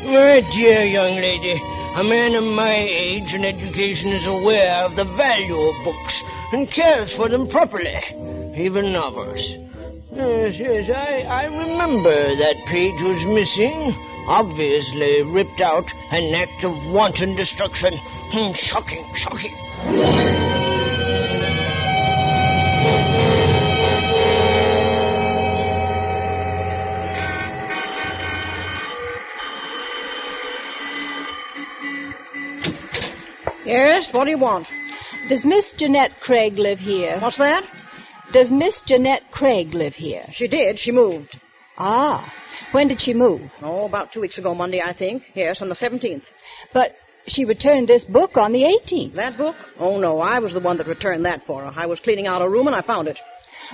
My 0.09 0.41
dear 0.53 0.83
young 0.85 1.15
lady, 1.17 1.53
a 1.95 2.03
man 2.03 2.35
of 2.35 2.43
my 2.43 2.75
age 2.75 3.33
and 3.33 3.45
education 3.45 4.09
is 4.09 4.25
aware 4.25 4.85
of 4.85 4.95
the 4.95 5.05
value 5.05 5.59
of 5.59 5.83
books 5.83 6.23
and 6.53 6.71
cares 6.71 7.11
for 7.15 7.27
them 7.27 7.47
properly, 7.49 7.99
even 8.55 8.93
novels. 8.93 9.68
Yes, 10.19 10.55
yes, 10.57 10.89
I, 10.93 11.21
I 11.21 11.43
remember 11.45 12.35
that 12.35 12.65
page 12.65 12.99
was 13.01 13.23
missing. 13.25 13.95
Obviously 14.27 15.21
ripped 15.21 15.61
out, 15.61 15.85
an 16.11 16.35
act 16.35 16.61
of 16.65 16.75
wanton 16.91 17.37
destruction. 17.37 17.93
Hmm, 17.95 18.51
shocking, 18.51 19.09
shocking. 19.15 19.55
Yes, 33.63 34.09
what 34.11 34.25
do 34.25 34.31
you 34.31 34.37
want? 34.37 34.67
Does 35.29 35.45
Miss 35.45 35.71
Jeanette 35.71 36.19
Craig 36.19 36.57
live 36.57 36.79
here? 36.79 37.21
What's 37.21 37.37
that? 37.37 37.63
Does 38.31 38.51
Miss 38.51 38.81
Jeanette 38.81 39.31
Craig 39.31 39.73
live 39.73 39.95
here? 39.95 40.25
She 40.33 40.47
did. 40.47 40.79
She 40.79 40.91
moved. 40.91 41.35
Ah. 41.77 42.31
When 42.73 42.87
did 42.87 43.01
she 43.01 43.13
move? 43.13 43.41
Oh, 43.61 43.85
about 43.85 44.11
two 44.11 44.21
weeks 44.21 44.37
ago, 44.37 44.53
Monday, 44.53 44.81
I 44.81 44.93
think. 44.93 45.23
Yes, 45.33 45.61
on 45.61 45.69
the 45.69 45.75
17th. 45.75 46.21
But 46.73 46.95
she 47.25 47.45
returned 47.45 47.87
this 47.87 48.03
book 48.05 48.37
on 48.37 48.51
the 48.51 48.63
18th. 48.63 49.15
That 49.15 49.37
book? 49.37 49.55
Oh, 49.79 49.99
no, 49.99 50.19
I 50.19 50.37
was 50.39 50.53
the 50.53 50.59
one 50.59 50.77
that 50.77 50.87
returned 50.87 51.25
that 51.25 51.45
for 51.47 51.63
her. 51.63 51.71
I 51.75 51.87
was 51.87 51.99
cleaning 52.01 52.27
out 52.27 52.41
a 52.43 52.49
room 52.49 52.67
and 52.67 52.75
I 52.75 52.81
found 52.83 53.07
it. 53.07 53.17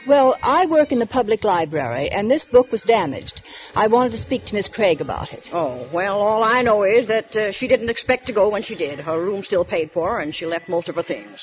Well, 0.07 0.37
I 0.41 0.65
work 0.65 0.91
in 0.91 0.99
the 0.99 1.05
public 1.05 1.43
library, 1.45 2.09
and 2.11 2.29
this 2.29 2.45
book 2.45 2.69
was 2.69 2.81
damaged. 2.81 3.41
I 3.75 3.87
wanted 3.87 4.11
to 4.11 4.17
speak 4.17 4.45
to 4.45 4.53
Miss 4.53 4.67
Craig 4.67 4.99
about 4.99 5.31
it. 5.31 5.47
Oh, 5.53 5.89
well, 5.93 6.19
all 6.19 6.43
I 6.43 6.61
know 6.61 6.83
is 6.83 7.07
that 7.07 7.33
uh, 7.35 7.51
she 7.53 7.67
didn't 7.67 7.89
expect 7.89 8.25
to 8.27 8.33
go 8.33 8.49
when 8.49 8.63
she 8.63 8.75
did. 8.75 8.99
Her 8.99 9.23
room 9.23 9.43
still 9.43 9.63
paid 9.63 9.91
for 9.93 10.19
and 10.19 10.35
she 10.35 10.45
left 10.45 10.67
most 10.69 10.89
of 10.89 10.95
her 10.95 11.03
things. 11.03 11.39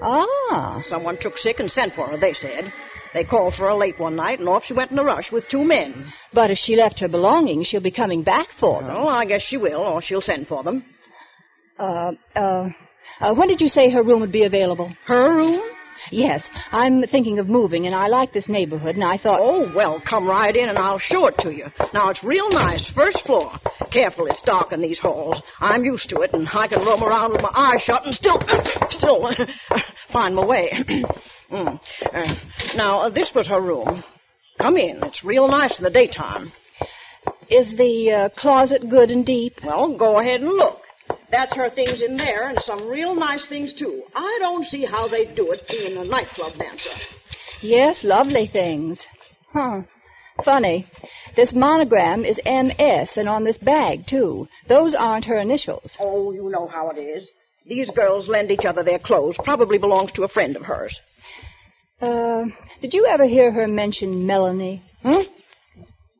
Ah. 0.00 0.82
Someone 0.88 1.18
took 1.20 1.38
sick 1.38 1.60
and 1.60 1.70
sent 1.70 1.94
for 1.94 2.06
her, 2.08 2.18
they 2.18 2.32
said. 2.34 2.72
They 3.14 3.24
called 3.24 3.54
for 3.54 3.66
her 3.66 3.74
late 3.74 3.98
one 3.98 4.16
night, 4.16 4.38
and 4.38 4.48
off 4.48 4.64
she 4.64 4.72
went 4.72 4.90
in 4.90 4.98
a 4.98 5.04
rush 5.04 5.30
with 5.30 5.48
two 5.48 5.64
men. 5.64 6.12
But 6.32 6.50
if 6.50 6.58
she 6.58 6.76
left 6.76 6.98
her 7.00 7.08
belongings, 7.08 7.66
she'll 7.66 7.80
be 7.80 7.90
coming 7.90 8.22
back 8.22 8.48
for 8.58 8.80
them. 8.80 8.94
Well, 8.94 9.08
I 9.08 9.26
guess 9.26 9.42
she 9.42 9.58
will, 9.58 9.80
or 9.80 10.00
she'll 10.00 10.22
send 10.22 10.48
for 10.48 10.62
them. 10.62 10.84
Uh, 11.78 12.12
uh, 12.34 12.68
uh, 13.20 13.34
when 13.34 13.48
did 13.48 13.60
you 13.60 13.68
say 13.68 13.90
her 13.90 14.02
room 14.02 14.20
would 14.20 14.32
be 14.32 14.44
available? 14.44 14.92
Her 15.06 15.34
room? 15.36 15.60
Yes, 16.10 16.48
I'm 16.72 17.02
thinking 17.06 17.38
of 17.38 17.48
moving, 17.48 17.86
and 17.86 17.94
I 17.94 18.08
like 18.08 18.32
this 18.32 18.48
neighborhood, 18.48 18.96
and 18.96 19.04
I 19.04 19.18
thought. 19.18 19.40
Oh, 19.40 19.70
well, 19.74 20.02
come 20.08 20.26
right 20.26 20.54
in, 20.54 20.68
and 20.68 20.78
I'll 20.78 20.98
show 20.98 21.26
it 21.26 21.36
to 21.40 21.50
you. 21.50 21.66
Now, 21.94 22.10
it's 22.10 22.24
real 22.24 22.50
nice, 22.50 22.84
first 22.94 23.20
floor. 23.24 23.52
Careful, 23.92 24.26
it's 24.26 24.40
dark 24.46 24.72
in 24.72 24.80
these 24.80 24.98
halls. 24.98 25.36
I'm 25.60 25.84
used 25.84 26.08
to 26.10 26.20
it, 26.22 26.32
and 26.32 26.48
I 26.52 26.66
can 26.66 26.80
roam 26.80 27.04
around 27.04 27.32
with 27.32 27.42
my 27.42 27.50
eyes 27.54 27.82
shut 27.82 28.06
and 28.06 28.14
still, 28.14 28.40
still 28.90 29.28
find 30.12 30.34
my 30.34 30.44
way. 30.44 30.70
mm. 31.52 31.80
uh, 32.14 32.34
now, 32.74 33.02
uh, 33.02 33.10
this 33.10 33.30
was 33.34 33.46
her 33.48 33.60
room. 33.60 34.02
Come 34.58 34.76
in. 34.76 35.00
It's 35.02 35.22
real 35.24 35.46
nice 35.46 35.76
in 35.76 35.84
the 35.84 35.90
daytime. 35.90 36.52
Is 37.50 37.74
the 37.76 38.12
uh, 38.12 38.40
closet 38.40 38.88
good 38.88 39.10
and 39.10 39.26
deep? 39.26 39.54
Well, 39.62 39.96
go 39.98 40.20
ahead 40.20 40.40
and 40.40 40.50
look. 40.50 40.78
That's 41.30 41.54
her 41.54 41.70
things 41.70 42.00
in 42.06 42.16
there, 42.16 42.48
and 42.48 42.58
some 42.66 42.88
real 42.88 43.14
nice 43.14 43.42
things, 43.48 43.72
too. 43.78 44.02
I 44.14 44.38
don't 44.40 44.66
see 44.66 44.86
how 44.86 45.08
they 45.08 45.26
do 45.34 45.52
it, 45.52 45.60
being 45.68 45.98
a 45.98 46.04
nightclub 46.04 46.52
dancer. 46.58 46.90
Yes, 47.60 48.04
lovely 48.04 48.48
things. 48.50 49.00
Huh. 49.52 49.82
Funny. 50.44 50.86
This 51.36 51.54
monogram 51.54 52.24
is 52.24 52.38
MS, 52.44 53.16
and 53.16 53.28
on 53.28 53.44
this 53.44 53.58
bag, 53.58 54.06
too. 54.06 54.48
Those 54.68 54.94
aren't 54.94 55.24
her 55.24 55.38
initials. 55.38 55.96
Oh, 55.98 56.32
you 56.32 56.50
know 56.50 56.66
how 56.66 56.90
it 56.90 56.98
is. 56.98 57.26
These 57.66 57.88
girls 57.94 58.28
lend 58.28 58.50
each 58.50 58.64
other 58.68 58.82
their 58.82 58.98
clothes. 58.98 59.36
Probably 59.44 59.78
belongs 59.78 60.10
to 60.12 60.24
a 60.24 60.28
friend 60.28 60.56
of 60.56 60.62
hers. 60.62 60.94
Uh, 62.00 62.44
did 62.80 62.92
you 62.92 63.06
ever 63.06 63.26
hear 63.26 63.52
her 63.52 63.68
mention 63.68 64.26
Melanie? 64.26 64.82
Hmm? 65.02 65.22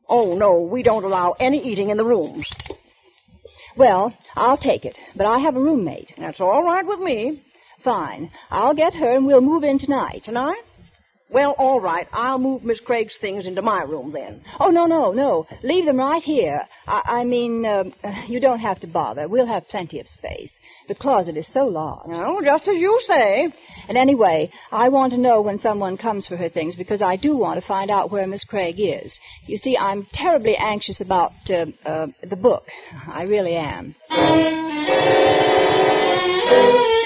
Oh, 0.08 0.34
no, 0.34 0.60
we 0.60 0.82
don't 0.82 1.04
allow 1.04 1.34
any 1.40 1.58
eating 1.58 1.90
in 1.90 1.96
the 1.96 2.04
rooms. 2.04 2.46
Well, 3.76 4.14
I'll 4.36 4.58
take 4.58 4.84
it, 4.84 4.96
but 5.16 5.26
I 5.26 5.38
have 5.38 5.56
a 5.56 5.60
roommate. 5.60 6.12
That's 6.18 6.40
all 6.40 6.62
right 6.62 6.86
with 6.86 7.00
me. 7.00 7.42
Fine. 7.82 8.30
I'll 8.50 8.74
get 8.74 8.94
her 8.94 9.16
and 9.16 9.26
we'll 9.26 9.40
move 9.40 9.64
in 9.64 9.78
tonight. 9.78 10.22
Tonight? 10.24 10.62
Well, 11.32 11.54
all 11.58 11.80
right. 11.80 12.06
I'll 12.12 12.38
move 12.38 12.62
Miss 12.62 12.78
Craig's 12.80 13.14
things 13.20 13.46
into 13.46 13.62
my 13.62 13.82
room 13.82 14.12
then. 14.12 14.42
Oh, 14.60 14.68
no, 14.68 14.86
no, 14.86 15.12
no. 15.12 15.46
Leave 15.62 15.86
them 15.86 15.98
right 15.98 16.22
here. 16.22 16.62
I, 16.86 17.20
I 17.20 17.24
mean, 17.24 17.64
uh, 17.64 17.84
you 18.28 18.38
don't 18.38 18.58
have 18.58 18.80
to 18.80 18.86
bother. 18.86 19.28
We'll 19.28 19.46
have 19.46 19.68
plenty 19.68 19.98
of 20.00 20.06
space. 20.14 20.50
The 20.88 20.94
closet 20.94 21.36
is 21.36 21.46
so 21.54 21.64
large. 21.64 22.08
Oh, 22.08 22.40
just 22.44 22.68
as 22.68 22.76
you 22.76 23.00
say. 23.06 23.48
And 23.88 23.96
anyway, 23.96 24.50
I 24.70 24.90
want 24.90 25.12
to 25.12 25.18
know 25.18 25.40
when 25.40 25.60
someone 25.60 25.96
comes 25.96 26.26
for 26.26 26.36
her 26.36 26.48
things 26.48 26.76
because 26.76 27.00
I 27.00 27.16
do 27.16 27.36
want 27.36 27.60
to 27.60 27.66
find 27.66 27.90
out 27.90 28.10
where 28.10 28.26
Miss 28.26 28.44
Craig 28.44 28.76
is. 28.78 29.16
You 29.46 29.56
see, 29.56 29.78
I'm 29.78 30.06
terribly 30.12 30.56
anxious 30.56 31.00
about 31.00 31.32
uh, 31.48 31.66
uh, 31.86 32.06
the 32.28 32.36
book. 32.36 32.64
I 33.10 33.22
really 33.22 33.54
am. 33.54 33.94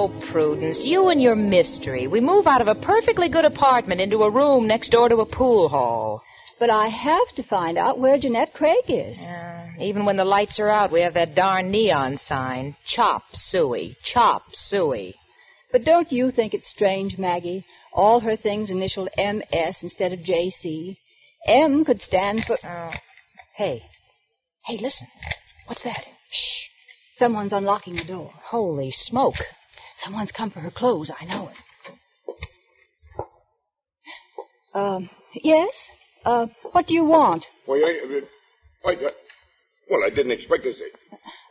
Oh, 0.00 0.14
Prudence, 0.30 0.84
you 0.84 1.08
and 1.08 1.20
your 1.20 1.34
mystery. 1.34 2.06
We 2.06 2.20
move 2.20 2.46
out 2.46 2.60
of 2.60 2.68
a 2.68 2.76
perfectly 2.76 3.28
good 3.28 3.44
apartment 3.44 4.00
into 4.00 4.22
a 4.22 4.30
room 4.30 4.68
next 4.68 4.92
door 4.92 5.08
to 5.08 5.16
a 5.16 5.26
pool 5.26 5.68
hall. 5.68 6.22
But 6.60 6.70
I 6.70 6.86
have 6.86 7.34
to 7.34 7.42
find 7.42 7.76
out 7.76 7.98
where 7.98 8.16
Jeanette 8.16 8.54
Craig 8.54 8.84
is. 8.86 9.18
Uh, 9.18 9.66
even 9.80 10.04
when 10.04 10.16
the 10.16 10.24
lights 10.24 10.60
are 10.60 10.68
out, 10.68 10.92
we 10.92 11.00
have 11.00 11.14
that 11.14 11.34
darn 11.34 11.72
neon 11.72 12.16
sign. 12.16 12.76
Chop 12.86 13.24
suey. 13.34 13.96
Chop 14.04 14.54
suey. 14.54 15.16
But 15.72 15.84
don't 15.84 16.12
you 16.12 16.30
think 16.30 16.54
it's 16.54 16.70
strange, 16.70 17.18
Maggie? 17.18 17.64
All 17.92 18.20
her 18.20 18.36
things 18.36 18.70
initialed 18.70 19.08
MS 19.18 19.82
instead 19.82 20.12
of 20.12 20.20
JC. 20.20 20.96
M 21.44 21.84
could 21.84 22.02
stand 22.02 22.44
for. 22.44 22.56
Oh. 22.64 22.92
Hey. 23.56 23.82
Hey, 24.64 24.78
listen. 24.80 25.08
What's 25.66 25.82
that? 25.82 26.04
Shh. 26.30 26.68
Someone's 27.18 27.52
unlocking 27.52 27.96
the 27.96 28.04
door. 28.04 28.30
Holy 28.44 28.92
smoke. 28.92 29.34
Someone's 30.04 30.32
come 30.32 30.50
for 30.50 30.60
her 30.60 30.70
clothes. 30.70 31.10
I 31.18 31.24
know 31.24 31.48
it. 31.48 31.56
Um, 34.74 35.10
yes? 35.34 35.70
Uh, 36.24 36.46
what 36.72 36.86
do 36.86 36.94
you 36.94 37.04
want? 37.04 37.44
Well, 37.66 37.78
I, 37.78 38.18
uh, 38.86 38.90
I, 38.90 38.94
uh, 38.94 39.10
well, 39.90 40.00
I 40.06 40.10
didn't 40.10 40.32
expect 40.32 40.62
to 40.64 40.72
see. 40.72 40.88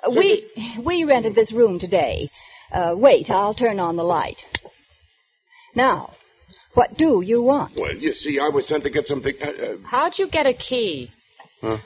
Uh, 0.05 0.11
we 0.11 0.81
we 0.85 1.03
rented 1.03 1.35
this 1.35 1.51
room 1.51 1.79
today. 1.79 2.29
Uh, 2.71 2.93
wait, 2.95 3.29
I'll 3.29 3.53
turn 3.55 3.79
on 3.79 3.95
the 3.95 4.03
light. 4.03 4.37
Now, 5.75 6.13
what 6.73 6.97
do 6.97 7.21
you 7.21 7.41
want? 7.41 7.75
Well, 7.75 7.95
you 7.95 8.13
see, 8.13 8.39
I 8.39 8.49
was 8.49 8.67
sent 8.67 8.83
to 8.83 8.89
get 8.89 9.07
something. 9.07 9.33
Uh, 9.41 9.45
uh, 9.47 9.75
How'd 9.89 10.17
you 10.19 10.29
get 10.29 10.45
a 10.45 10.53
key? 10.53 11.11
huh? 11.61 11.77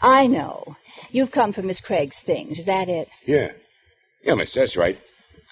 I 0.00 0.26
know. 0.26 0.76
You've 1.10 1.30
come 1.30 1.52
for 1.52 1.62
Miss 1.62 1.80
Craig's 1.80 2.18
things. 2.24 2.58
Is 2.58 2.66
that 2.66 2.88
it? 2.88 3.08
Yeah. 3.26 3.48
Yeah, 4.24 4.34
miss, 4.34 4.52
that's 4.54 4.76
right. 4.76 4.98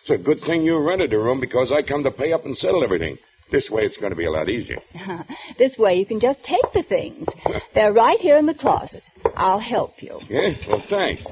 It's 0.09 0.21
a 0.21 0.23
good 0.23 0.39
thing 0.47 0.63
you 0.63 0.79
rented 0.79 1.13
a 1.13 1.19
room 1.19 1.41
because 1.41 1.73
I 1.73 1.83
come 1.83 2.05
to 2.05 2.13
pay 2.13 2.33
up 2.33 2.45
and 2.45 2.57
settle 2.57 2.85
everything. 2.85 3.19
This 3.51 3.69
way 3.71 3.83
it's 3.83 3.97
going 3.97 4.11
to 4.11 4.17
be 4.17 4.27
a 4.27 4.31
lot 4.31 4.49
easier. 4.49 4.79
this 5.59 5.77
way 5.79 5.97
you 5.97 6.07
can 6.07 6.21
just 6.21 6.45
take 6.45 6.63
the 6.73 6.85
things. 6.85 7.27
They're 7.75 7.93
right 7.93 8.21
here 8.21 8.39
in 8.39 8.47
the 8.47 8.55
closet. 8.55 9.03
I'll 9.35 9.59
help 9.59 10.01
you. 10.01 10.21
Yeah? 10.31 10.55
Well, 10.69 10.85
thanks. 10.89 11.23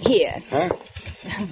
Here. 0.00 0.42
Huh? 0.48 0.68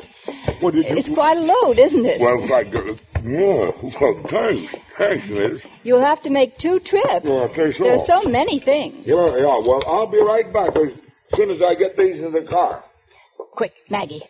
What 0.61 0.73
did 0.73 0.87
you... 0.87 0.97
It's 0.97 1.11
quite 1.11 1.37
a 1.37 1.41
load, 1.41 1.79
isn't 1.79 2.07
it? 2.07 2.21
Well, 2.21 2.41
I, 2.51 2.63
uh, 2.63 2.97
yeah, 3.23 3.71
well, 4.01 4.25
thanks. 4.31 4.75
Thanks, 4.97 5.27
miss. 5.29 5.61
You'll 5.83 6.05
have 6.05 6.23
to 6.23 6.31
make 6.31 6.57
two 6.59 6.81
trips. 6.81 7.25
Yeah, 7.25 7.49
I 7.51 7.55
think 7.55 7.77
so. 7.77 7.85
There's 7.85 8.07
so 8.07 8.23
many 8.23 8.61
things. 8.61 9.03
Yeah, 9.05 9.37
yeah, 9.37 9.59
well, 9.61 9.83
I'll 9.87 10.11
be 10.11 10.23
right 10.23 10.51
back 10.51 10.71
as 10.77 10.93
soon 11.37 11.51
as 11.51 11.59
I 11.61 11.75
get 11.75 11.97
these 11.99 12.23
in 12.23 12.33
the 12.33 12.47
car. 12.49 12.85
Quick, 13.53 13.73
Maggie. 13.91 14.23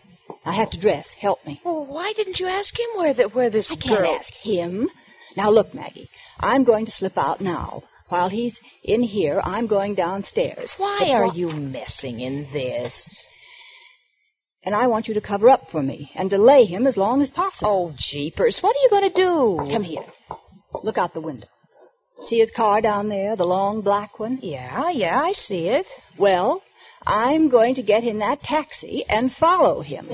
I 0.45 0.55
have 0.55 0.71
to 0.71 0.81
dress. 0.81 1.13
Help 1.13 1.45
me. 1.47 1.61
Well, 1.65 1.87
why 1.87 2.13
didn't 2.15 2.39
you 2.39 2.47
ask 2.47 2.79
him 2.79 2.87
where 2.97 3.15
the, 3.15 3.25
where 3.25 3.51
this 3.51 3.71
I 3.71 3.77
can't 3.77 4.01
girl... 4.01 4.17
ask 4.19 4.33
him. 4.35 4.89
Now 5.37 5.51
look, 5.51 5.75
Maggie. 5.75 6.11
I'm 6.39 6.65
going 6.65 6.87
to 6.87 6.93
slip 6.93 7.17
out 7.17 7.41
now. 7.41 7.83
While 8.09 8.29
he's 8.29 8.57
in 8.83 9.03
here, 9.03 9.41
I'm 9.41 9.67
going 9.67 9.95
downstairs. 9.95 10.75
Why 10.77 11.11
are 11.11 11.33
you 11.35 11.51
messing 11.51 12.21
in 12.21 12.49
this? 12.53 13.25
And 14.63 14.75
I 14.75 14.87
want 14.87 15.09
you 15.09 15.15
to 15.15 15.21
cover 15.21 15.49
up 15.49 15.71
for 15.71 15.83
me 15.83 16.11
and 16.15 16.31
delay 16.31 16.65
him 16.65 16.87
as 16.87 16.97
long 16.97 17.23
as 17.23 17.29
possible. 17.31 17.93
Oh, 17.93 17.97
jeepers. 17.97 18.59
What 18.61 18.77
are 18.77 18.83
you 18.83 18.91
going 18.91 19.11
to 19.11 19.17
do? 19.17 19.73
Come 19.73 19.83
here. 19.83 20.05
Look 20.83 20.99
out 20.99 21.15
the 21.15 21.21
window. 21.21 21.49
See 22.25 22.39
his 22.39 22.51
car 22.51 22.81
down 22.81 23.09
there, 23.09 23.37
the 23.37 23.45
long 23.45 23.81
black 23.81 24.19
one? 24.19 24.39
Yeah, 24.43 24.91
yeah, 24.91 25.21
I 25.21 25.33
see 25.33 25.69
it. 25.69 25.87
Well, 26.19 26.63
I'm 27.07 27.51
going 27.51 27.75
to 27.75 27.83
get 27.83 28.03
in 28.03 28.21
that 28.21 28.43
taxi 28.43 29.05
and 29.09 29.31
follow 29.39 29.83
him. 29.83 30.07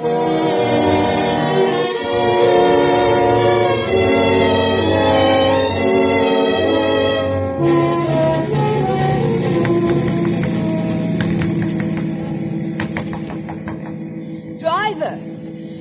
Driver, 14.58 15.16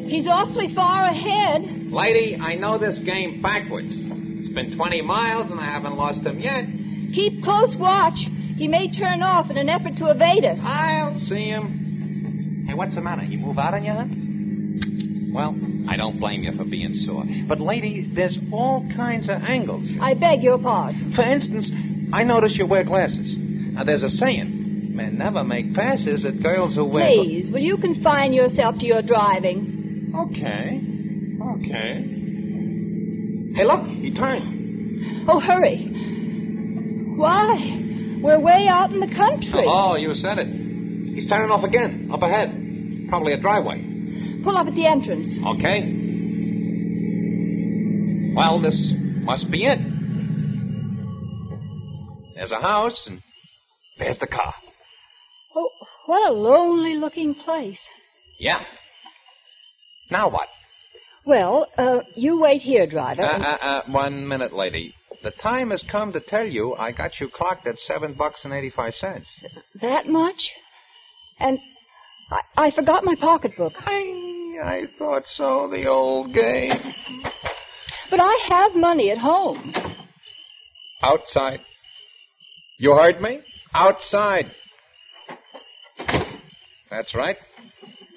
he's 0.07 0.27
awfully 0.27 0.73
far 0.75 1.05
ahead. 1.05 1.91
Lady, 1.91 2.37
I 2.39 2.53
know 2.53 2.77
this 2.77 2.99
game 2.99 3.41
backwards. 3.41 3.89
It's 3.91 4.53
been 4.53 4.77
20 4.77 5.01
miles 5.01 5.49
and 5.49 5.59
I 5.59 5.65
haven't 5.65 5.95
lost 5.95 6.21
him 6.21 6.39
yet. 6.39 6.65
Keep 7.15 7.43
close 7.43 7.75
watch. 7.77 8.19
He 8.59 8.67
may 8.67 8.91
turn 8.91 9.23
off 9.23 9.49
in 9.49 9.57
an 9.57 9.69
effort 9.69 9.95
to 9.99 10.07
evade 10.11 10.43
us. 10.43 10.59
I'll 10.61 11.17
see 11.17 11.45
him. 11.45 12.65
Hey, 12.67 12.73
what's 12.73 12.93
the 12.93 12.99
matter? 12.99 13.23
You 13.23 13.37
move 13.37 13.57
out 13.57 13.73
on 13.73 13.85
your 13.85 13.95
hunt? 13.95 15.31
Well, 15.33 15.55
I 15.89 15.95
don't 15.95 16.19
blame 16.19 16.43
you 16.43 16.51
for 16.57 16.65
being 16.65 16.93
sore. 17.05 17.23
But, 17.47 17.61
lady, 17.61 18.11
there's 18.13 18.37
all 18.51 18.85
kinds 18.97 19.29
of 19.29 19.41
angles. 19.43 19.87
I 20.01 20.13
beg 20.13 20.43
your 20.43 20.57
pardon. 20.59 21.13
For 21.15 21.21
instance, 21.21 21.71
I 22.11 22.23
notice 22.23 22.57
you 22.57 22.67
wear 22.67 22.83
glasses. 22.83 23.33
Now, 23.37 23.85
there's 23.85 24.03
a 24.03 24.09
saying 24.09 24.93
men 24.93 25.17
never 25.17 25.41
make 25.45 25.73
passes 25.73 26.25
at 26.25 26.43
girls 26.43 26.75
who 26.75 26.83
wear. 26.83 27.07
Please, 27.07 27.49
will 27.49 27.59
you 27.61 27.77
confine 27.77 28.33
yourself 28.33 28.75
to 28.79 28.85
your 28.85 29.01
driving? 29.01 30.11
Okay. 30.13 30.81
Okay. 31.41 32.03
Hey, 33.55 33.63
look, 33.63 33.85
he 33.85 34.13
turned. 34.13 35.29
Oh, 35.29 35.39
hurry. 35.39 37.15
Why? 37.15 37.85
We're 38.21 38.39
way 38.39 38.67
out 38.69 38.91
in 38.91 38.99
the 38.99 39.07
country. 39.15 39.63
Oh, 39.67 39.95
you 39.95 40.13
said 40.13 40.37
it. 40.39 40.47
He's 41.15 41.27
turning 41.27 41.51
off 41.51 41.63
again, 41.63 42.09
up 42.13 42.21
ahead. 42.21 43.07
Probably 43.09 43.33
a 43.33 43.39
driveway. 43.41 43.83
Pull 44.43 44.57
up 44.57 44.67
at 44.67 44.75
the 44.75 44.85
entrance. 44.85 45.37
Okay. 45.57 45.95
Well, 48.35 48.61
this 48.61 48.93
must 49.21 49.49
be 49.51 49.65
it. 49.65 49.79
There's 52.35 52.51
a 52.51 52.61
house, 52.61 53.03
and 53.07 53.21
there's 53.97 54.17
the 54.19 54.27
car. 54.27 54.53
Oh, 55.55 55.69
what 56.05 56.29
a 56.29 56.31
lonely 56.33 56.95
looking 56.95 57.33
place. 57.35 57.79
Yeah. 58.39 58.59
Now 60.09 60.29
what? 60.29 60.47
Well, 61.25 61.67
uh, 61.77 61.99
you 62.15 62.39
wait 62.39 62.61
here, 62.61 62.87
driver. 62.87 63.23
Uh, 63.23 63.35
and- 63.35 63.43
uh, 63.43 63.47
uh, 63.47 63.81
one 63.87 64.27
minute, 64.27 64.53
lady. 64.53 64.93
The 65.21 65.31
time 65.31 65.71
has 65.71 65.83
come 65.91 66.13
to 66.13 66.21
tell 66.21 66.45
you 66.45 66.75
I 66.75 66.91
got 66.91 67.19
you 67.19 67.27
clocked 67.27 67.67
at 67.67 67.77
seven 67.79 68.13
bucks 68.13 68.41
and 68.45 68.53
eighty-five 68.53 68.95
cents. 68.95 69.27
That 69.81 70.07
much? 70.07 70.49
And 71.39 71.59
I, 72.31 72.67
I 72.67 72.71
forgot 72.71 73.03
my 73.03 73.15
pocketbook. 73.15 73.73
I, 73.79 74.55
I 74.63 74.83
thought 74.97 75.23
so, 75.27 75.67
the 75.69 75.87
old 75.87 76.33
game. 76.33 76.71
But 78.09 78.19
I 78.21 78.47
have 78.47 78.75
money 78.75 79.11
at 79.11 79.17
home. 79.17 79.73
Outside. 81.01 81.61
You 82.77 82.93
heard 82.93 83.21
me? 83.21 83.41
Outside. 83.73 84.51
That's 86.89 87.13
right. 87.13 87.37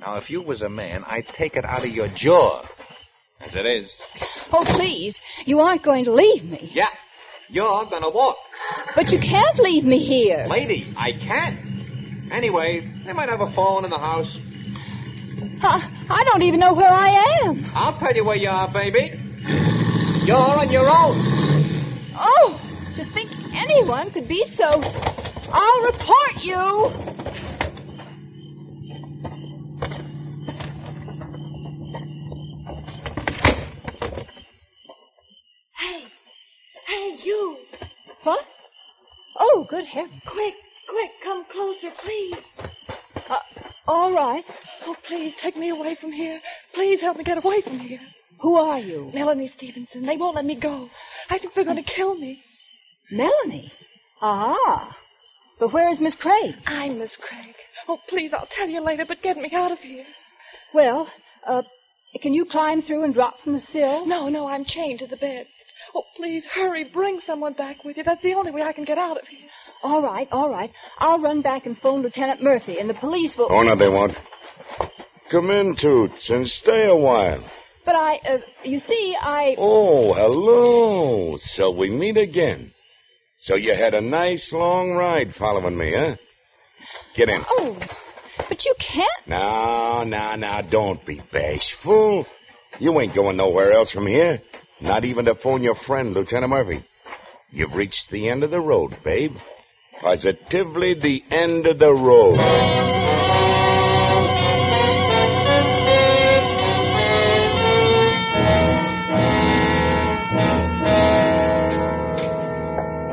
Now, 0.00 0.16
if 0.16 0.30
you 0.30 0.40
was 0.42 0.62
a 0.62 0.68
man, 0.68 1.04
I'd 1.04 1.26
take 1.36 1.56
it 1.56 1.64
out 1.64 1.84
of 1.84 1.90
your 1.90 2.08
jaw. 2.14 2.62
As 3.40 3.54
it 3.54 3.66
is. 3.66 3.90
Oh, 4.52 4.64
please. 4.76 5.18
You 5.44 5.60
aren't 5.60 5.82
going 5.82 6.04
to 6.04 6.12
leave 6.12 6.44
me. 6.44 6.70
Yeah. 6.74 6.86
You're 7.48 7.84
gonna 7.90 8.08
walk. 8.08 8.38
But 8.96 9.10
you 9.10 9.18
can't 9.18 9.58
leave 9.58 9.84
me 9.84 9.98
here. 9.98 10.46
Lady, 10.48 10.94
I 10.96 11.10
can't. 11.12 12.32
Anyway, 12.32 12.90
they 13.04 13.12
might 13.12 13.28
have 13.28 13.40
a 13.40 13.52
phone 13.54 13.84
in 13.84 13.90
the 13.90 13.98
house. 13.98 14.30
I, 15.62 16.06
I 16.08 16.24
don't 16.24 16.40
even 16.42 16.60
know 16.60 16.72
where 16.72 16.90
I 16.90 17.44
am. 17.44 17.70
I'll 17.74 17.98
tell 17.98 18.14
you 18.16 18.24
where 18.24 18.36
you 18.36 18.48
are, 18.48 18.72
baby. 18.72 19.12
You're 20.24 20.36
on 20.36 20.70
your 20.70 20.88
own. 20.88 22.14
Oh, 22.18 22.58
to 22.96 23.04
think 23.12 23.30
anyone 23.54 24.10
could 24.12 24.28
be 24.28 24.44
so. 24.56 24.64
I'll 24.64 25.82
report 25.82 26.40
you. 26.40 27.11
Good 39.72 39.86
heavens. 39.86 40.20
Quick, 40.26 40.54
quick, 40.86 41.10
come 41.24 41.44
closer, 41.50 41.94
please. 42.04 42.34
Uh, 43.16 43.36
all 43.86 44.12
right. 44.12 44.44
Oh, 44.86 44.94
please, 45.08 45.32
take 45.42 45.56
me 45.56 45.70
away 45.70 45.96
from 45.98 46.12
here. 46.12 46.40
Please 46.74 47.00
help 47.00 47.16
me 47.16 47.24
get 47.24 47.38
away 47.38 47.62
from 47.62 47.78
here. 47.78 48.00
Who 48.42 48.56
are 48.56 48.78
you? 48.78 49.10
Melanie 49.14 49.50
Stevenson. 49.56 50.04
They 50.04 50.18
won't 50.18 50.36
let 50.36 50.44
me 50.44 50.56
go. 50.56 50.90
I 51.30 51.38
think 51.38 51.54
they're 51.54 51.64
going 51.64 51.82
to 51.82 51.90
kill 51.90 52.14
me. 52.14 52.42
Melanie. 53.10 53.72
Ah. 54.20 54.94
But 55.58 55.72
where 55.72 55.90
is 55.90 56.00
Miss 56.00 56.16
Craig? 56.16 56.54
I'm 56.66 56.98
Miss 56.98 57.16
Craig. 57.16 57.54
Oh, 57.88 57.96
please, 58.10 58.32
I'll 58.34 58.48
tell 58.54 58.68
you 58.68 58.82
later, 58.84 59.06
but 59.08 59.22
get 59.22 59.38
me 59.38 59.50
out 59.54 59.72
of 59.72 59.78
here. 59.78 60.04
Well, 60.74 61.08
uh, 61.48 61.62
can 62.20 62.34
you 62.34 62.44
climb 62.44 62.82
through 62.82 63.04
and 63.04 63.14
drop 63.14 63.36
from 63.42 63.54
the 63.54 63.60
sill? 63.60 64.04
No, 64.04 64.28
no, 64.28 64.48
I'm 64.48 64.66
chained 64.66 64.98
to 64.98 65.06
the 65.06 65.16
bed. 65.16 65.46
Oh, 65.94 66.04
please, 66.16 66.44
hurry, 66.52 66.84
bring 66.84 67.20
someone 67.26 67.54
back 67.54 67.84
with 67.84 67.96
you. 67.96 68.04
That's 68.04 68.22
the 68.22 68.34
only 68.34 68.50
way 68.50 68.62
I 68.62 68.72
can 68.72 68.84
get 68.84 68.98
out 68.98 69.18
of 69.18 69.26
here. 69.26 69.48
All 69.82 70.02
right, 70.02 70.28
all 70.30 70.48
right. 70.48 70.70
I'll 70.98 71.18
run 71.18 71.42
back 71.42 71.66
and 71.66 71.76
phone 71.78 72.02
Lieutenant 72.02 72.42
Murphy, 72.42 72.78
and 72.78 72.88
the 72.88 72.94
police 72.94 73.36
will. 73.36 73.48
Oh, 73.50 73.62
no, 73.62 73.76
they 73.76 73.88
won't. 73.88 74.16
Come 75.30 75.50
in, 75.50 75.76
Toots, 75.76 76.30
and 76.30 76.48
stay 76.48 76.86
a 76.86 76.94
while. 76.94 77.42
But 77.84 77.96
I, 77.96 78.16
uh, 78.18 78.38
you 78.62 78.78
see, 78.78 79.16
I. 79.20 79.56
Oh, 79.58 80.12
hello. 80.14 81.38
So 81.54 81.70
we 81.70 81.90
meet 81.90 82.16
again. 82.16 82.72
So 83.44 83.56
you 83.56 83.74
had 83.74 83.94
a 83.94 84.00
nice 84.00 84.52
long 84.52 84.92
ride 84.92 85.34
following 85.36 85.76
me, 85.76 85.92
huh? 85.96 86.14
Get 87.16 87.28
in. 87.28 87.42
Oh, 87.50 87.76
but 88.48 88.64
you 88.64 88.74
can't. 88.78 89.08
No, 89.26 90.04
no, 90.04 90.36
no, 90.36 90.60
don't 90.70 91.04
be 91.04 91.20
bashful. 91.32 92.24
You 92.78 92.98
ain't 93.00 93.14
going 93.14 93.36
nowhere 93.36 93.72
else 93.72 93.90
from 93.90 94.06
here. 94.06 94.40
Not 94.80 95.04
even 95.04 95.24
to 95.24 95.34
phone 95.34 95.62
your 95.62 95.76
friend, 95.86 96.14
Lieutenant 96.14 96.50
Murphy. 96.50 96.84
You've 97.50 97.72
reached 97.72 98.10
the 98.10 98.28
end 98.28 98.44
of 98.44 98.50
the 98.50 98.60
road, 98.60 98.96
babe. 99.04 99.36
Positively 100.02 100.94
the 101.00 101.22
end 101.30 101.64
of 101.64 101.78
the 101.78 101.92
road. 101.92 102.36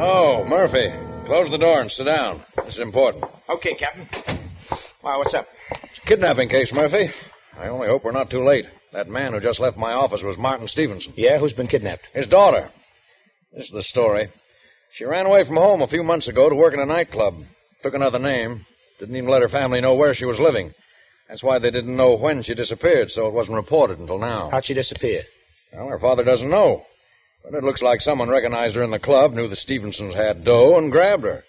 Oh, 0.01 0.43
Murphy. 0.47 0.87
Close 1.27 1.51
the 1.51 1.59
door 1.59 1.81
and 1.81 1.91
sit 1.91 2.05
down. 2.05 2.43
This 2.65 2.73
is 2.73 2.79
important. 2.81 3.23
Okay, 3.47 3.75
Captain. 3.75 4.07
Why, 5.01 5.15
what's 5.17 5.35
up? 5.35 5.45
It's 5.71 5.99
a 6.03 6.07
kidnapping 6.07 6.49
case, 6.49 6.71
Murphy. 6.73 7.11
I 7.55 7.67
only 7.67 7.87
hope 7.87 8.03
we're 8.03 8.11
not 8.11 8.31
too 8.31 8.43
late. 8.43 8.65
That 8.93 9.07
man 9.07 9.33
who 9.33 9.39
just 9.39 9.59
left 9.59 9.77
my 9.77 9.91
office 9.91 10.21
was 10.23 10.39
Martin 10.39 10.67
Stevenson. 10.67 11.13
Yeah, 11.15 11.37
who's 11.37 11.53
been 11.53 11.67
kidnapped? 11.67 12.07
His 12.13 12.25
daughter. 12.27 12.71
This 13.53 13.65
is 13.65 13.71
the 13.71 13.83
story. 13.83 14.31
She 14.99 15.05
ran 15.05 15.25
away 15.25 15.45
from 15.45 15.55
home 15.55 15.81
a 15.81 15.87
few 15.87 16.03
months 16.03 16.27
ago 16.27 16.49
to 16.49 16.55
work 16.55 16.73
in 16.73 16.81
a 16.81 16.85
nightclub. 16.85 17.35
Took 17.83 17.93
another 17.93 18.19
name. 18.19 18.65
Didn't 18.99 19.15
even 19.15 19.29
let 19.29 19.41
her 19.41 19.47
family 19.47 19.79
know 19.79 19.95
where 19.95 20.13
she 20.13 20.25
was 20.25 20.41
living. 20.41 20.73
That's 21.29 21.41
why 21.41 21.57
they 21.57 21.71
didn't 21.71 21.95
know 21.95 22.17
when 22.17 22.43
she 22.43 22.53
disappeared, 22.53 23.09
so 23.09 23.25
it 23.27 23.33
wasn't 23.33 23.55
reported 23.55 23.97
until 23.99 24.19
now. 24.19 24.49
How'd 24.49 24.65
she 24.65 24.73
disappear? 24.73 25.23
Well, 25.71 25.87
her 25.87 25.99
father 25.99 26.25
doesn't 26.25 26.49
know. 26.49 26.83
But 27.45 27.53
it 27.53 27.63
looks 27.63 27.81
like 27.81 28.01
someone 28.01 28.27
recognized 28.27 28.75
her 28.75 28.83
in 28.83 28.91
the 28.91 28.99
club, 28.99 29.31
knew 29.31 29.47
the 29.47 29.55
Stevensons 29.55 30.15
had 30.15 30.43
dough, 30.43 30.77
and 30.77 30.91
grabbed 30.91 31.23
her. 31.23 31.45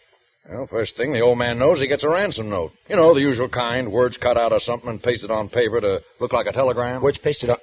Well, 0.48 0.68
first 0.68 0.96
thing 0.96 1.12
the 1.12 1.18
old 1.18 1.38
man 1.38 1.58
knows, 1.58 1.80
he 1.80 1.88
gets 1.88 2.04
a 2.04 2.08
ransom 2.08 2.50
note. 2.50 2.70
You 2.88 2.94
know, 2.94 3.14
the 3.14 3.20
usual 3.20 3.48
kind, 3.48 3.90
words 3.90 4.16
cut 4.16 4.38
out 4.38 4.52
of 4.52 4.62
something 4.62 4.90
and 4.90 5.02
pasted 5.02 5.32
on 5.32 5.48
paper 5.48 5.80
to 5.80 6.02
look 6.20 6.32
like 6.32 6.46
a 6.46 6.52
telegram. 6.52 7.02
Words 7.02 7.18
pasted 7.18 7.50
on. 7.50 7.56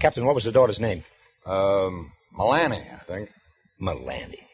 Captain, 0.00 0.24
what 0.24 0.36
was 0.36 0.44
the 0.44 0.52
daughter's 0.52 0.78
name? 0.78 1.02
Um, 1.44 2.12
Milani, 2.38 2.94
I 2.94 3.04
think. 3.08 3.30
Milani. 3.82 4.45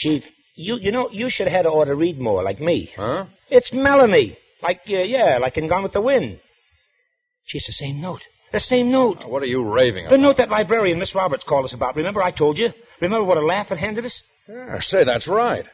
Chief, 0.00 0.22
you 0.56 0.76
you 0.80 0.90
know 0.92 1.08
you 1.12 1.28
should 1.28 1.46
have 1.46 1.56
had 1.56 1.64
her 1.66 1.70
ought 1.70 1.84
to 1.84 1.94
read 1.94 2.18
more, 2.18 2.42
like 2.42 2.60
me. 2.60 2.90
Huh? 2.96 3.26
It's 3.50 3.70
Melanie, 3.72 4.36
like 4.62 4.80
uh, 4.88 5.02
yeah, 5.02 5.38
like 5.40 5.56
in 5.58 5.68
Gone 5.68 5.82
with 5.82 5.92
the 5.92 6.00
Wind. 6.00 6.40
She's 7.44 7.64
the 7.66 7.72
same 7.72 8.00
note. 8.00 8.22
The 8.52 8.60
same 8.60 8.90
note. 8.90 9.18
Now, 9.20 9.28
what 9.28 9.42
are 9.42 9.46
you 9.46 9.62
raving 9.62 10.06
about? 10.06 10.16
The 10.16 10.22
note 10.22 10.36
that 10.38 10.48
librarian 10.48 10.98
Miss 10.98 11.14
Roberts 11.14 11.44
called 11.48 11.66
us 11.66 11.72
about. 11.72 11.96
Remember 11.96 12.22
I 12.22 12.30
told 12.30 12.58
you? 12.58 12.70
Remember 13.00 13.24
what 13.24 13.38
a 13.38 13.44
laugh 13.44 13.70
it 13.70 13.78
handed 13.78 14.04
us? 14.04 14.22
Yeah, 14.48 14.80
say, 14.80 15.04
that's 15.04 15.28
right. 15.28 15.64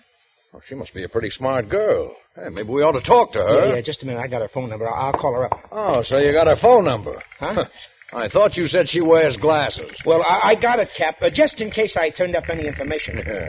Well, 0.52 0.62
she 0.68 0.74
must 0.74 0.92
be 0.92 1.04
a 1.04 1.08
pretty 1.08 1.30
smart 1.30 1.68
girl. 1.68 2.14
Hey, 2.34 2.48
maybe 2.50 2.68
we 2.68 2.82
ought 2.82 2.92
to 2.92 3.00
talk 3.00 3.32
to 3.32 3.38
her. 3.38 3.68
Yeah, 3.68 3.74
yeah. 3.76 3.80
Just 3.80 4.02
a 4.02 4.06
minute. 4.06 4.20
I 4.20 4.26
got 4.26 4.42
her 4.42 4.50
phone 4.52 4.68
number. 4.70 4.88
I'll, 4.88 5.06
I'll 5.06 5.12
call 5.20 5.32
her 5.34 5.44
up. 5.46 5.58
Oh, 5.72 6.02
so 6.02 6.18
you 6.18 6.32
got 6.32 6.46
her 6.48 6.56
phone 6.56 6.84
number. 6.84 7.22
Huh? 7.38 7.64
I 8.12 8.28
thought 8.28 8.56
you 8.56 8.66
said 8.68 8.88
she 8.88 9.00
wears 9.00 9.36
glasses. 9.36 9.90
Well, 10.04 10.22
I, 10.22 10.50
I 10.50 10.54
got 10.54 10.78
it, 10.78 10.88
Cap. 10.96 11.16
Uh, 11.20 11.30
just 11.32 11.60
in 11.60 11.70
case 11.70 11.96
I 11.96 12.10
turned 12.10 12.36
up 12.36 12.44
any 12.50 12.66
information. 12.66 13.18
Yeah. 13.26 13.48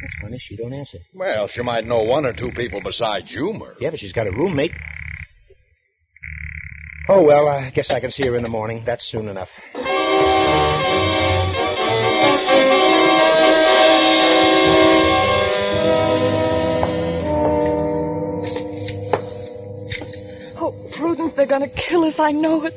That's 0.00 0.14
funny. 0.20 0.38
She 0.46 0.56
don't 0.56 0.74
answer. 0.74 0.98
Well, 1.14 1.48
she 1.48 1.62
might 1.62 1.86
know 1.86 2.02
one 2.02 2.26
or 2.26 2.32
two 2.32 2.52
people 2.52 2.80
besides 2.80 3.30
you, 3.30 3.52
Murphy. 3.52 3.78
Yeah, 3.80 3.90
but 3.90 3.98
she's 3.98 4.12
got 4.12 4.26
a 4.26 4.30
roommate. 4.30 4.76
Oh, 7.08 7.22
well, 7.22 7.48
I 7.48 7.70
guess 7.70 7.90
I 7.90 8.00
can 8.00 8.10
see 8.10 8.26
her 8.26 8.36
in 8.36 8.42
the 8.42 8.48
morning. 8.48 8.82
That's 8.84 9.06
soon 9.06 9.28
enough. 9.28 9.48
Oh, 20.58 20.74
Prudence, 20.96 21.32
they're 21.36 21.46
going 21.46 21.62
to 21.62 21.82
kill 21.88 22.04
us. 22.04 22.14
I 22.18 22.32
know 22.32 22.64
it. 22.64 22.74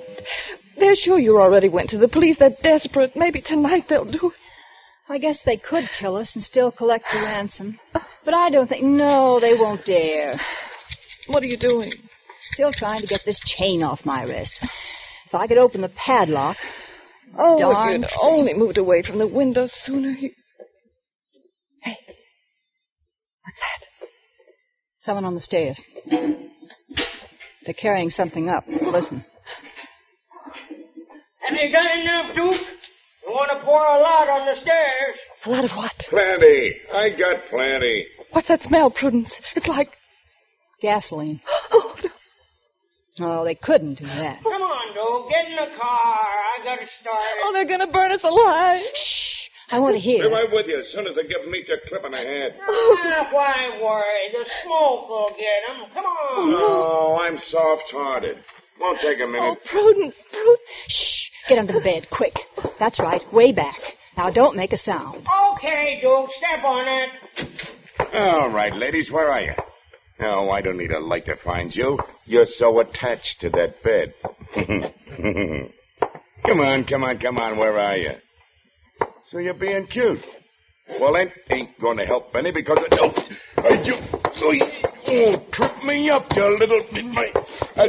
They're 0.80 0.96
sure 0.96 1.20
you 1.20 1.40
already 1.40 1.70
went 1.70 1.90
to 1.92 1.98
the 1.98 2.08
police. 2.08 2.38
They're 2.40 2.56
desperate. 2.64 3.16
Maybe 3.16 3.42
tonight 3.42 3.86
they'll 3.90 4.06
do 4.06 4.30
it. 4.30 4.36
I 5.10 5.18
guess 5.18 5.40
they 5.44 5.58
could 5.58 5.90
kill 6.00 6.16
us 6.16 6.36
and 6.36 6.44
still 6.44 6.72
collect 6.72 7.06
the 7.12 7.20
ransom. 7.20 7.80
But 8.24 8.34
I 8.34 8.50
don't 8.50 8.68
think. 8.68 8.84
No, 8.84 9.40
they 9.40 9.54
won't 9.56 9.86
dare. 9.86 10.40
What 11.28 11.44
are 11.44 11.48
you 11.48 11.58
doing? 11.58 11.92
Still 12.54 12.72
trying 12.72 13.02
to 13.02 13.08
get 13.08 13.24
this 13.26 13.40
chain 13.40 13.84
off 13.84 14.06
my 14.06 14.24
wrist. 14.24 14.60
If 15.26 15.34
I 15.36 15.48
could 15.48 15.58
open 15.58 15.82
the 15.82 15.90
padlock. 15.90 16.58
Oh, 17.38 17.60
Darn 17.60 17.96
if 17.96 18.02
you'd 18.02 18.10
thing. 18.10 18.18
only 18.22 18.54
moved 18.54 18.78
away 18.78 19.04
from 19.04 19.20
the 19.20 19.28
window 19.28 19.68
sooner. 19.68 20.10
You... 20.10 20.32
Hey, 21.84 21.98
what's 23.44 23.58
that? 23.60 24.08
Someone 25.04 25.26
on 25.26 25.36
the 25.36 25.42
stairs. 25.42 25.80
They're 27.66 27.74
carrying 27.80 28.10
something 28.10 28.50
up. 28.50 28.64
Listen. 28.68 29.26
Have 31.50 31.58
you 31.58 31.72
got 31.74 31.90
enough, 31.98 32.36
Duke? 32.36 32.62
You 33.26 33.34
want 33.34 33.50
to 33.50 33.66
pour 33.66 33.82
a 33.82 34.00
lot 34.06 34.30
on 34.30 34.46
the 34.46 34.62
stairs? 34.62 35.18
A 35.46 35.50
lot 35.50 35.66
of 35.66 35.72
what? 35.72 35.94
Plenty. 36.10 36.78
I 36.94 37.10
got 37.18 37.42
plenty. 37.50 38.06
What's 38.32 38.48
that 38.50 38.62
smell, 38.68 38.92
Prudence? 38.92 39.32
It's 39.56 39.68
like. 39.68 39.90
Gasoline. 40.82 41.42
Oh, 41.72 43.26
no. 43.26 43.42
Oh, 43.42 43.44
they 43.44 43.56
couldn't 43.56 44.00
do 44.00 44.06
that. 44.06 44.40
Come 44.44 44.62
on, 44.64 44.88
Duke. 44.96 45.28
Get 45.28 45.52
in 45.52 45.56
the 45.60 45.76
car. 45.76 46.24
I 46.56 46.64
got 46.64 46.80
to 46.80 46.88
start 47.02 47.20
oh, 47.44 47.52
they're 47.52 47.68
going 47.68 47.86
to 47.86 47.92
burn 47.92 48.14
us 48.14 48.24
alive. 48.24 48.80
Shh. 48.96 49.76
I 49.76 49.80
want 49.80 49.96
to 49.96 50.00
hear. 50.00 50.24
Be 50.24 50.30
hear. 50.30 50.32
right 50.32 50.48
with 50.50 50.68
you 50.68 50.80
as 50.80 50.88
soon 50.94 51.06
as 51.06 51.18
I 51.20 51.24
give 51.28 51.44
Meach 51.52 51.68
a 51.68 51.84
clip 51.90 52.06
in 52.06 52.12
the 52.12 52.18
head. 52.18 52.56
Ah, 52.64 53.28
why 53.34 53.76
worry? 53.84 54.32
The 54.32 54.46
smoke 54.64 55.10
will 55.10 55.36
get 55.36 55.52
get 55.52 55.68
'em. 55.68 55.94
Come 55.94 56.06
on. 56.06 56.56
Oh, 56.64 57.20
I'm 57.20 57.38
soft-hearted. 57.52 58.38
Won't 58.80 59.00
take 59.02 59.20
a 59.20 59.28
minute. 59.28 59.42
Oh, 59.42 59.56
Prudence, 59.70 60.16
Prudence. 60.32 60.60
Shh. 60.88 61.30
Get 61.50 61.58
under 61.58 61.74
the 61.74 61.82
bed, 61.82 62.08
quick. 62.12 62.36
That's 62.80 63.00
right, 63.00 63.22
way 63.34 63.52
back. 63.52 63.80
Now 64.18 64.30
don't 64.30 64.56
make 64.56 64.74
a 64.74 64.78
sound. 64.78 65.26
Okay, 65.54 66.00
Duke. 66.02 66.30
Step 66.38 66.64
on 66.64 66.88
it. 66.88 67.10
All 68.14 68.50
right, 68.50 68.74
ladies, 68.74 69.12
where 69.12 69.30
are 69.32 69.42
you? 69.42 69.54
Oh, 70.22 70.50
I 70.50 70.62
don't 70.62 70.78
need 70.78 70.92
a 70.92 71.00
light 71.00 71.26
to 71.28 71.36
find 71.44 71.74
you. 71.74 71.98
You're 72.26 72.46
so 72.46 72.80
attached 72.82 73.38
to 73.42 73.50
that 73.52 73.82
bed. 73.84 74.14
come 76.46 76.60
on, 76.60 76.84
come 76.86 77.04
on, 77.04 77.20
come 77.20 77.38
on. 77.38 77.58
Where 77.58 77.78
are 77.78 77.98
you? 77.98 78.12
So 79.32 79.38
you're 79.38 79.54
being 79.54 79.88
cute. 79.88 80.20
Well, 81.00 81.14
that 81.14 81.28
ain't 81.50 81.80
going 81.80 81.98
to 81.98 82.06
help 82.06 82.36
any 82.36 82.52
because 82.52 82.80
it 82.82 82.90
don't. 82.90 83.18
Oh, 83.58 83.62
I 83.64 83.82
you, 83.84 83.94
so 84.38 84.48
oh, 84.48 84.52
you, 84.52 84.66
oh, 85.08 85.46
trip 85.52 85.84
me 85.84 86.10
up, 86.10 86.26
you 86.36 86.58
little 86.58 86.84
bit. 86.92 87.06
My, 87.06 87.32
I, 87.78 87.88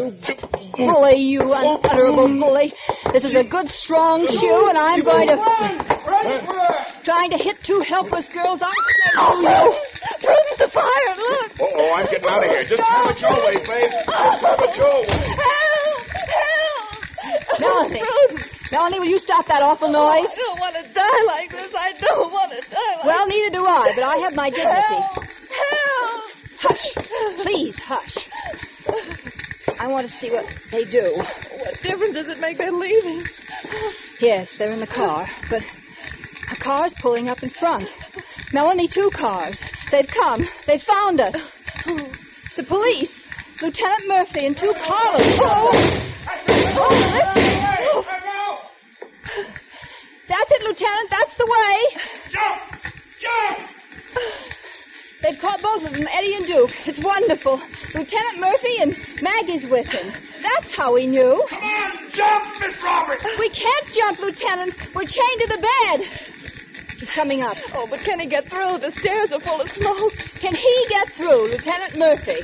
Bully, 0.76 1.16
you 1.16 1.40
unutterable 1.52 2.28
bully. 2.38 2.72
This 3.12 3.24
is 3.24 3.34
a 3.34 3.44
good, 3.44 3.70
strong 3.72 4.26
shoe, 4.28 4.68
and 4.68 4.78
I'm 4.78 5.02
going 5.02 5.28
to. 5.28 5.36
Trying 7.04 7.30
to 7.30 7.38
hit 7.38 7.56
two 7.64 7.82
helpless 7.88 8.28
girls. 8.28 8.60
I'm. 8.62 8.72
Oh, 9.16 9.40
no. 9.40 9.74
Prudence, 10.20 10.58
the 10.58 10.68
fire, 10.72 11.16
look. 11.16 11.52
Oh, 11.60 11.70
oh, 11.74 11.94
I'm 11.94 12.06
getting 12.06 12.28
out 12.28 12.44
of 12.44 12.50
here. 12.50 12.64
Just 12.68 12.82
have 12.82 13.10
it 13.10 13.20
your 13.20 13.32
way, 13.32 13.54
babe. 13.54 13.90
Just 14.06 14.44
have 14.44 14.60
it 14.60 14.76
your 14.76 15.00
way. 15.00 15.06
Help! 15.08 16.06
Help! 16.38 17.60
Melanie. 17.60 18.00
Prudence. 18.00 18.50
Melanie, 18.70 19.00
will 19.00 19.08
you 19.08 19.18
stop 19.18 19.48
that 19.48 19.62
awful 19.62 19.88
oh, 19.88 19.92
noise? 19.92 20.30
I 20.30 20.36
don't 20.36 20.60
want 20.60 20.76
to 20.76 20.92
die 20.92 21.22
like 21.26 21.50
this. 21.50 21.74
I 21.74 21.92
don't 22.00 22.30
want 22.30 22.52
to 22.52 22.60
die 22.70 22.96
like 22.96 23.06
Well, 23.06 23.26
neither 23.26 23.50
do 23.50 23.66
I, 23.66 23.92
but 23.94 24.04
I 24.04 24.16
have 24.18 24.34
my 24.34 24.50
dignity. 24.50 24.78
Help! 24.78 25.24
Help! 25.24 26.30
Hush. 26.60 26.92
Please, 27.42 27.74
hush. 27.78 28.18
I 29.80 29.86
want 29.86 30.06
to 30.10 30.12
see 30.18 30.30
what 30.30 30.44
they 30.70 30.84
do. 30.84 31.16
What 31.16 31.82
difference 31.82 32.14
does 32.14 32.28
it 32.28 32.38
make 32.38 32.58
they're 32.58 32.70
leaving? 32.70 33.24
Yes, 34.20 34.54
they're 34.58 34.72
in 34.72 34.80
the 34.80 34.86
car, 34.86 35.26
but 35.48 35.62
a 36.52 36.56
car's 36.62 36.92
pulling 37.00 37.30
up 37.30 37.42
in 37.42 37.48
front. 37.58 37.88
Melanie, 38.52 38.88
two 38.88 39.10
cars. 39.16 39.58
They've 39.90 40.06
come. 40.06 40.46
They've 40.66 40.82
found 40.82 41.18
us. 41.18 41.34
The 42.58 42.64
police. 42.64 43.10
Lieutenant 43.62 44.06
Murphy 44.06 44.46
and 44.46 44.56
two 44.56 44.74
Carlos. 44.86 45.38
Oh, 45.40 45.70
oh 46.52 46.90
listen. 47.14 47.46
Oh. 47.82 48.04
That's 50.28 50.50
it, 50.50 50.62
Lieutenant. 50.62 51.10
That's 51.10 51.36
the 51.38 51.46
way. 51.46 52.02
Jump! 52.30 52.82
Jump! 52.82 52.89
They've 55.30 55.38
caught 55.38 55.62
both 55.62 55.86
of 55.86 55.92
them, 55.92 56.08
Eddie 56.10 56.34
and 56.34 56.46
Duke. 56.46 56.74
It's 56.90 56.98
wonderful. 56.98 57.62
Lieutenant 57.94 58.38
Murphy 58.42 58.82
and 58.82 58.96
Maggie's 59.22 59.62
with 59.70 59.86
him. 59.86 60.10
That's 60.42 60.74
how 60.74 60.92
we 60.92 61.06
knew. 61.06 61.46
Come 61.48 61.62
on, 61.62 62.10
jump, 62.10 62.44
Miss 62.58 62.74
Roberts! 62.82 63.22
We 63.38 63.48
can't 63.54 63.86
jump, 63.94 64.18
Lieutenant. 64.18 64.74
We're 64.92 65.06
chained 65.06 65.38
to 65.38 65.48
the 65.54 65.62
bed. 65.62 66.00
He's 66.98 67.10
coming 67.14 67.42
up. 67.42 67.54
Oh, 67.74 67.86
but 67.88 68.00
can 68.02 68.18
he 68.18 68.26
get 68.26 68.50
through? 68.50 68.82
The 68.82 68.90
stairs 68.98 69.30
are 69.30 69.38
full 69.46 69.60
of 69.60 69.70
smoke. 69.78 70.18
Can 70.42 70.52
he 70.52 70.86
get 70.90 71.14
through, 71.16 71.54
Lieutenant 71.54 71.94
Murphy? 71.94 72.42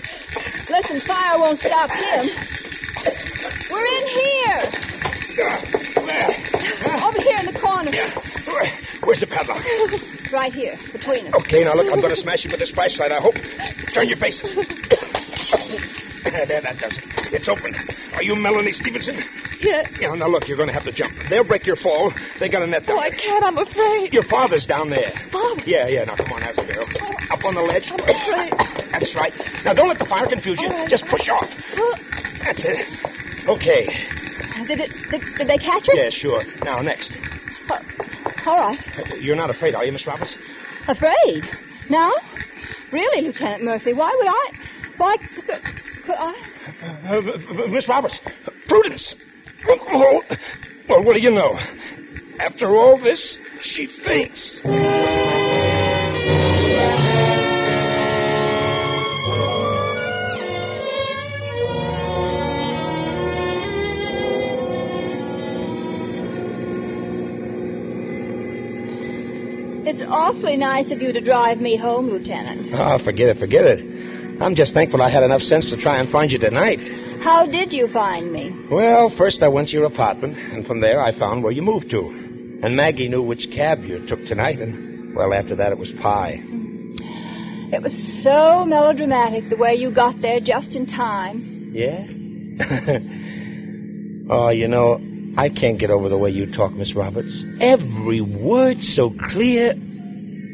Listen, 0.70 1.02
fire 1.08 1.40
won't 1.40 1.58
stop 1.58 1.90
him. 1.90 2.30
We're 3.68 3.86
in 3.98 4.06
here. 4.14 4.62
Over 7.02 7.18
here 7.18 7.38
in 7.42 7.46
the 7.50 7.58
corner. 7.58 7.90
Where's 9.06 9.20
the 9.20 9.26
padlock? 9.26 9.64
Right 10.32 10.52
here, 10.52 10.76
between 10.92 11.28
us. 11.28 11.34
Okay, 11.34 11.62
now 11.62 11.76
look, 11.76 11.86
I'm 11.86 12.00
going 12.00 12.12
to 12.12 12.20
smash 12.20 12.44
you 12.44 12.50
with 12.50 12.58
this 12.58 12.72
flashlight, 12.72 13.12
I 13.12 13.20
hope. 13.20 13.36
Turn 13.94 14.08
your 14.08 14.18
face. 14.18 14.42
there, 16.24 16.60
that 16.60 16.78
does 16.80 16.98
it. 16.98 17.04
It's 17.32 17.48
open. 17.48 17.72
Are 18.12 18.24
you 18.24 18.34
Melanie 18.34 18.72
Stevenson? 18.72 19.22
Yeah. 19.60 19.88
Yeah, 20.00 20.12
now 20.14 20.26
look, 20.26 20.48
you're 20.48 20.56
going 20.56 20.66
to 20.66 20.74
have 20.74 20.82
to 20.82 20.90
jump. 20.90 21.14
They'll 21.30 21.44
break 21.44 21.64
your 21.64 21.76
fall. 21.76 22.12
They 22.40 22.48
got 22.48 22.62
a 22.62 22.66
net 22.66 22.86
down 22.86 22.96
Oh, 22.96 23.00
I 23.00 23.10
can't. 23.10 23.44
I'm 23.44 23.56
afraid. 23.56 24.12
Your 24.12 24.24
father's 24.24 24.66
down 24.66 24.90
there. 24.90 25.12
Father? 25.30 25.62
Yeah, 25.64 25.86
yeah, 25.86 26.04
now 26.04 26.16
come 26.16 26.32
on, 26.32 26.40
that's 26.40 26.56
the 26.56 26.64
girl. 26.64 26.86
Oh. 27.00 27.34
Up 27.34 27.44
on 27.44 27.54
the 27.54 27.62
ledge. 27.62 27.88
I'm 27.92 28.00
afraid. 28.00 28.52
That's 28.90 29.14
right. 29.14 29.32
Now 29.64 29.74
don't 29.74 29.88
let 29.88 30.00
the 30.00 30.06
fire 30.06 30.26
confuse 30.26 30.60
you. 30.60 30.68
Right. 30.68 30.88
Just 30.88 31.06
push 31.06 31.28
off. 31.28 31.48
Oh. 31.76 31.94
That's 32.44 32.64
it. 32.64 32.84
Okay. 33.48 33.86
Did 34.66 34.80
it? 34.80 34.90
Did, 35.12 35.22
did 35.38 35.48
they 35.48 35.58
catch 35.58 35.86
her? 35.86 35.94
Yeah, 35.94 36.10
sure. 36.10 36.42
Now, 36.64 36.82
next. 36.82 37.16
Uh, 38.46 38.50
all 38.50 38.58
right. 38.58 38.78
You're 39.20 39.36
not 39.36 39.50
afraid, 39.50 39.74
are 39.74 39.84
you, 39.84 39.92
Miss 39.92 40.06
Roberts? 40.06 40.34
Afraid? 40.88 41.42
No? 41.90 42.12
Really, 42.92 43.26
Lieutenant 43.26 43.64
Murphy? 43.64 43.92
Why 43.92 44.14
would 44.16 44.28
I? 44.28 44.50
Why 44.98 45.16
could, 45.16 45.46
could 46.06 46.14
I? 46.16 46.34
Uh, 47.08 47.20
v- 47.20 47.32
v- 47.56 47.66
Miss 47.68 47.88
Roberts, 47.88 48.18
Prudence. 48.68 49.14
Oh, 49.68 50.22
well, 50.88 51.02
what 51.02 51.14
do 51.14 51.20
you 51.20 51.30
know? 51.30 51.58
After 52.38 52.76
all 52.76 52.98
this, 53.02 53.38
she 53.62 53.86
faints. 54.04 54.60
It's 69.96 70.10
awfully 70.10 70.58
nice 70.58 70.92
of 70.92 71.00
you 71.00 71.10
to 71.10 71.22
drive 71.22 71.58
me 71.58 71.74
home, 71.78 72.10
Lieutenant. 72.10 72.68
Oh, 72.70 73.02
forget 73.02 73.28
it, 73.28 73.38
forget 73.38 73.64
it. 73.64 74.42
I'm 74.42 74.54
just 74.54 74.74
thankful 74.74 75.00
I 75.00 75.08
had 75.08 75.22
enough 75.22 75.40
sense 75.40 75.70
to 75.70 75.76
try 75.80 75.98
and 75.98 76.10
find 76.10 76.30
you 76.30 76.38
tonight. 76.38 76.78
How 77.24 77.46
did 77.46 77.72
you 77.72 77.88
find 77.88 78.30
me? 78.30 78.54
Well, 78.70 79.10
first 79.16 79.42
I 79.42 79.48
went 79.48 79.70
to 79.70 79.74
your 79.74 79.86
apartment, 79.86 80.36
and 80.36 80.66
from 80.66 80.82
there 80.82 81.02
I 81.02 81.18
found 81.18 81.42
where 81.42 81.50
you 81.50 81.62
moved 81.62 81.88
to. 81.92 82.60
And 82.62 82.76
Maggie 82.76 83.08
knew 83.08 83.22
which 83.22 83.48
cab 83.54 83.84
you 83.84 84.06
took 84.06 84.22
tonight, 84.26 84.58
and, 84.58 85.16
well, 85.16 85.32
after 85.32 85.56
that 85.56 85.72
it 85.72 85.78
was 85.78 85.88
pie. 86.02 86.42
It 87.72 87.82
was 87.82 88.22
so 88.22 88.66
melodramatic 88.66 89.48
the 89.48 89.56
way 89.56 89.76
you 89.76 89.90
got 89.90 90.20
there 90.20 90.40
just 90.40 90.76
in 90.76 90.84
time. 90.84 91.72
Yeah? 91.72 92.04
oh, 94.30 94.50
you 94.50 94.68
know, 94.68 95.00
I 95.38 95.48
can't 95.50 95.78
get 95.78 95.90
over 95.90 96.08
the 96.08 96.16
way 96.16 96.30
you 96.30 96.52
talk, 96.52 96.72
Miss 96.72 96.94
Roberts. 96.94 97.32
Every 97.60 98.20
word 98.20 98.82
so 98.82 99.10
clear, 99.30 99.74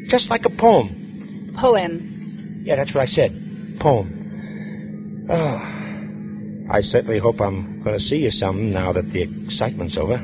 just 0.09 0.29
like 0.29 0.45
a 0.45 0.49
poem. 0.49 1.55
Poem. 1.59 2.61
Yeah, 2.65 2.75
that's 2.77 2.93
what 2.93 3.01
I 3.01 3.05
said. 3.07 3.77
Poem. 3.79 5.27
Oh, 5.29 6.73
I 6.73 6.81
certainly 6.81 7.19
hope 7.19 7.39
I'm 7.41 7.81
going 7.83 7.97
to 7.97 8.03
see 8.03 8.17
you 8.17 8.31
some 8.31 8.71
now 8.71 8.93
that 8.93 9.11
the 9.11 9.21
excitement's 9.47 9.97
over. 9.97 10.19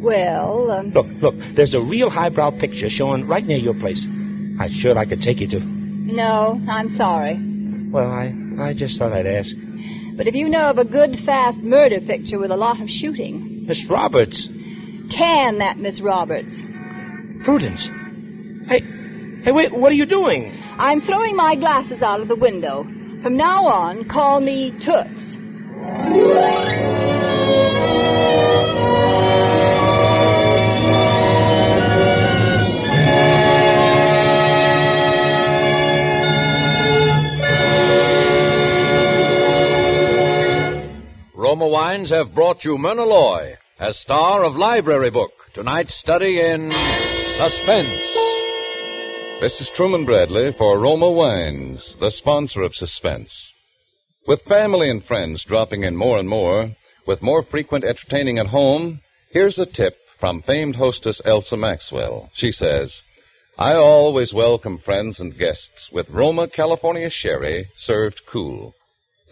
Well, 0.00 0.70
um, 0.70 0.90
Look, 0.90 1.06
look, 1.20 1.34
there's 1.54 1.74
a 1.74 1.80
real 1.80 2.10
highbrow 2.10 2.50
picture 2.58 2.90
showing 2.90 3.26
right 3.28 3.44
near 3.46 3.58
your 3.58 3.74
place. 3.74 4.00
I'd 4.60 4.72
sure 4.80 4.98
I 4.98 5.04
could 5.06 5.22
take 5.22 5.40
you 5.40 5.48
to. 5.48 5.60
no, 5.60 6.60
I'm 6.68 6.96
sorry. 6.96 7.38
Well, 7.90 8.10
I, 8.10 8.32
I 8.58 8.72
just 8.74 8.98
thought 8.98 9.12
I'd 9.12 9.26
ask. 9.26 9.50
But 10.16 10.26
if 10.26 10.34
you 10.34 10.48
know 10.48 10.70
of 10.70 10.78
a 10.78 10.84
good, 10.84 11.20
fast 11.24 11.58
murder 11.58 12.00
picture 12.00 12.38
with 12.38 12.50
a 12.50 12.56
lot 12.56 12.80
of 12.80 12.88
shooting, 12.90 13.64
Miss 13.66 13.84
Roberts. 13.86 14.48
can 15.14 15.58
that 15.58 15.78
Miss 15.78 16.00
Roberts? 16.00 16.60
Prudence. 17.44 17.82
Hey, 18.68 18.82
hey, 19.44 19.52
wait, 19.52 19.74
what 19.74 19.90
are 19.90 19.96
you 19.96 20.06
doing? 20.06 20.58
I'm 20.78 21.00
throwing 21.02 21.36
my 21.36 21.54
glasses 21.54 22.02
out 22.02 22.20
of 22.20 22.28
the 22.28 22.36
window. 22.36 22.84
From 23.22 23.36
now 23.36 23.66
on, 23.66 24.08
call 24.08 24.40
me 24.40 24.72
Toots. 24.80 25.36
Roma 41.34 41.68
Wines 41.68 42.10
have 42.10 42.34
brought 42.34 42.64
you 42.64 42.78
Myrna 42.78 43.04
Loy 43.04 43.56
as 43.78 43.98
star 43.98 44.44
of 44.44 44.54
Library 44.54 45.10
Book, 45.10 45.32
tonight's 45.54 45.94
study 45.94 46.40
in 46.40 46.72
suspense. 47.36 48.31
This 49.42 49.60
is 49.60 49.68
Truman 49.74 50.04
Bradley 50.04 50.52
for 50.56 50.78
Roma 50.78 51.10
Wines, 51.10 51.96
the 51.98 52.12
sponsor 52.12 52.62
of 52.62 52.76
Suspense. 52.76 53.28
With 54.24 54.40
family 54.42 54.88
and 54.88 55.04
friends 55.04 55.42
dropping 55.42 55.82
in 55.82 55.96
more 55.96 56.18
and 56.18 56.28
more, 56.28 56.70
with 57.08 57.22
more 57.22 57.42
frequent 57.42 57.84
entertaining 57.84 58.38
at 58.38 58.46
home, 58.46 59.00
here's 59.32 59.58
a 59.58 59.66
tip 59.66 59.96
from 60.20 60.42
famed 60.42 60.76
hostess 60.76 61.20
Elsa 61.24 61.56
Maxwell. 61.56 62.30
She 62.36 62.52
says, 62.52 62.96
I 63.58 63.72
always 63.72 64.32
welcome 64.32 64.78
friends 64.78 65.18
and 65.18 65.36
guests 65.36 65.88
with 65.90 66.08
Roma 66.08 66.46
California 66.46 67.10
sherry 67.10 67.68
served 67.80 68.20
cool. 68.30 68.74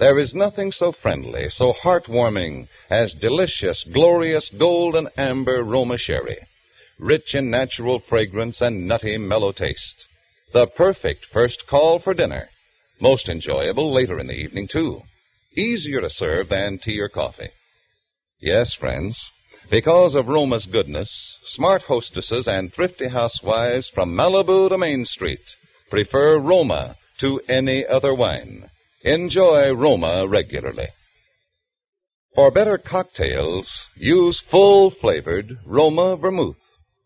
There 0.00 0.18
is 0.18 0.34
nothing 0.34 0.72
so 0.72 0.90
friendly, 0.90 1.50
so 1.50 1.72
heartwarming 1.84 2.66
as 2.90 3.14
delicious, 3.20 3.84
glorious 3.92 4.50
golden 4.58 5.06
amber 5.16 5.62
Roma 5.62 5.98
sherry, 5.98 6.38
rich 7.00 7.34
in 7.34 7.50
natural 7.50 8.00
fragrance 8.08 8.60
and 8.60 8.86
nutty 8.86 9.16
mellow 9.18 9.52
taste. 9.52 10.06
The 10.52 10.66
perfect 10.76 11.26
first 11.32 11.62
call 11.68 12.00
for 12.00 12.14
dinner. 12.14 12.48
Most 13.00 13.28
enjoyable 13.28 13.92
later 13.94 14.18
in 14.18 14.26
the 14.26 14.34
evening, 14.34 14.68
too. 14.70 15.00
Easier 15.56 16.00
to 16.00 16.10
serve 16.10 16.48
than 16.48 16.78
tea 16.82 17.00
or 17.00 17.08
coffee. 17.08 17.50
Yes, 18.40 18.74
friends, 18.78 19.18
because 19.70 20.14
of 20.14 20.28
Roma's 20.28 20.66
goodness, 20.66 21.10
smart 21.54 21.82
hostesses 21.82 22.46
and 22.46 22.72
thrifty 22.72 23.08
housewives 23.08 23.88
from 23.94 24.14
Malibu 24.14 24.68
to 24.68 24.78
Main 24.78 25.04
Street 25.04 25.40
prefer 25.90 26.38
Roma 26.38 26.96
to 27.20 27.40
any 27.48 27.84
other 27.86 28.14
wine. 28.14 28.70
Enjoy 29.04 29.70
Roma 29.72 30.26
regularly. 30.26 30.88
For 32.34 32.50
better 32.50 32.78
cocktails, 32.78 33.66
use 33.96 34.40
full 34.50 34.92
flavored 35.00 35.58
Roma 35.66 36.16
vermouth, 36.16 36.56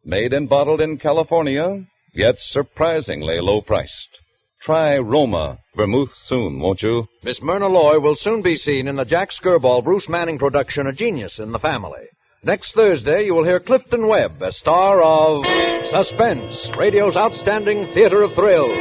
made 0.05 0.33
and 0.33 0.49
bottled 0.49 0.81
in 0.81 0.99
California, 0.99 1.85
yet 2.15 2.35
surprisingly 2.53 3.41
low 3.41 3.61
priced. 3.61 4.21
Try 4.65 4.97
Roma 4.97 5.59
vermouth 5.77 6.09
soon, 6.27 6.59
won't 6.59 6.81
you? 6.83 7.07
Miss 7.23 7.41
Myrna 7.43 7.67
Loy 7.67 8.01
will 8.01 8.17
soon 8.17 8.41
be 8.41 8.57
seen 8.57 8.89
in 8.89 8.97
the 8.97 9.05
Jack 9.05 9.29
Skirball 9.31 9.85
Bruce 9.85 10.09
Manning 10.09 10.39
production, 10.39 10.87
A 10.87 10.93
Genius 10.93 11.39
in 11.39 11.53
the 11.53 11.59
Family. 11.59 12.07
Next 12.43 12.75
Thursday, 12.75 13.25
you 13.25 13.35
will 13.35 13.45
hear 13.45 13.61
Clifton 13.61 14.07
Webb 14.07 14.43
a 14.43 14.53
star 14.53 15.03
of 15.03 15.45
Suspense, 15.91 16.71
radio's 16.79 17.17
outstanding 17.17 17.91
theater 17.95 18.23
of 18.23 18.35
thrills. 18.35 18.79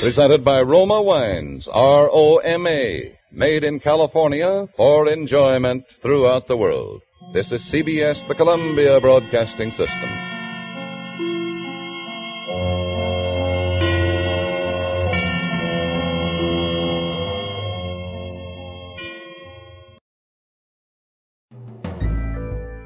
Presented 0.00 0.44
by 0.44 0.60
Roma 0.60 1.02
Wines, 1.02 1.66
R 1.72 2.08
O 2.12 2.36
M 2.38 2.66
A, 2.66 3.16
made 3.32 3.64
in 3.64 3.80
California 3.80 4.66
for 4.76 5.08
enjoyment 5.08 5.84
throughout 6.02 6.46
the 6.46 6.56
world. 6.56 7.02
This 7.36 7.52
is 7.52 7.60
CBS, 7.70 8.26
the 8.28 8.34
Columbia 8.34 8.98
Broadcasting 8.98 9.70
System. 9.72 10.08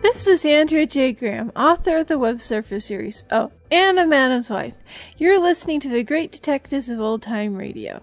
This 0.02 0.26
is 0.26 0.44
Andrea 0.44 0.84
J. 0.84 1.12
Graham, 1.12 1.52
author 1.54 1.98
of 1.98 2.08
the 2.08 2.18
Web 2.18 2.42
Surfer 2.42 2.80
series. 2.80 3.22
Oh, 3.30 3.52
and 3.70 4.00
a 4.00 4.04
Madam's 4.04 4.50
Wife. 4.50 4.74
You're 5.16 5.38
listening 5.38 5.78
to 5.78 5.88
the 5.88 6.02
Great 6.02 6.32
Detectives 6.32 6.90
of 6.90 6.98
Old 6.98 7.22
Time 7.22 7.54
Radio. 7.54 8.02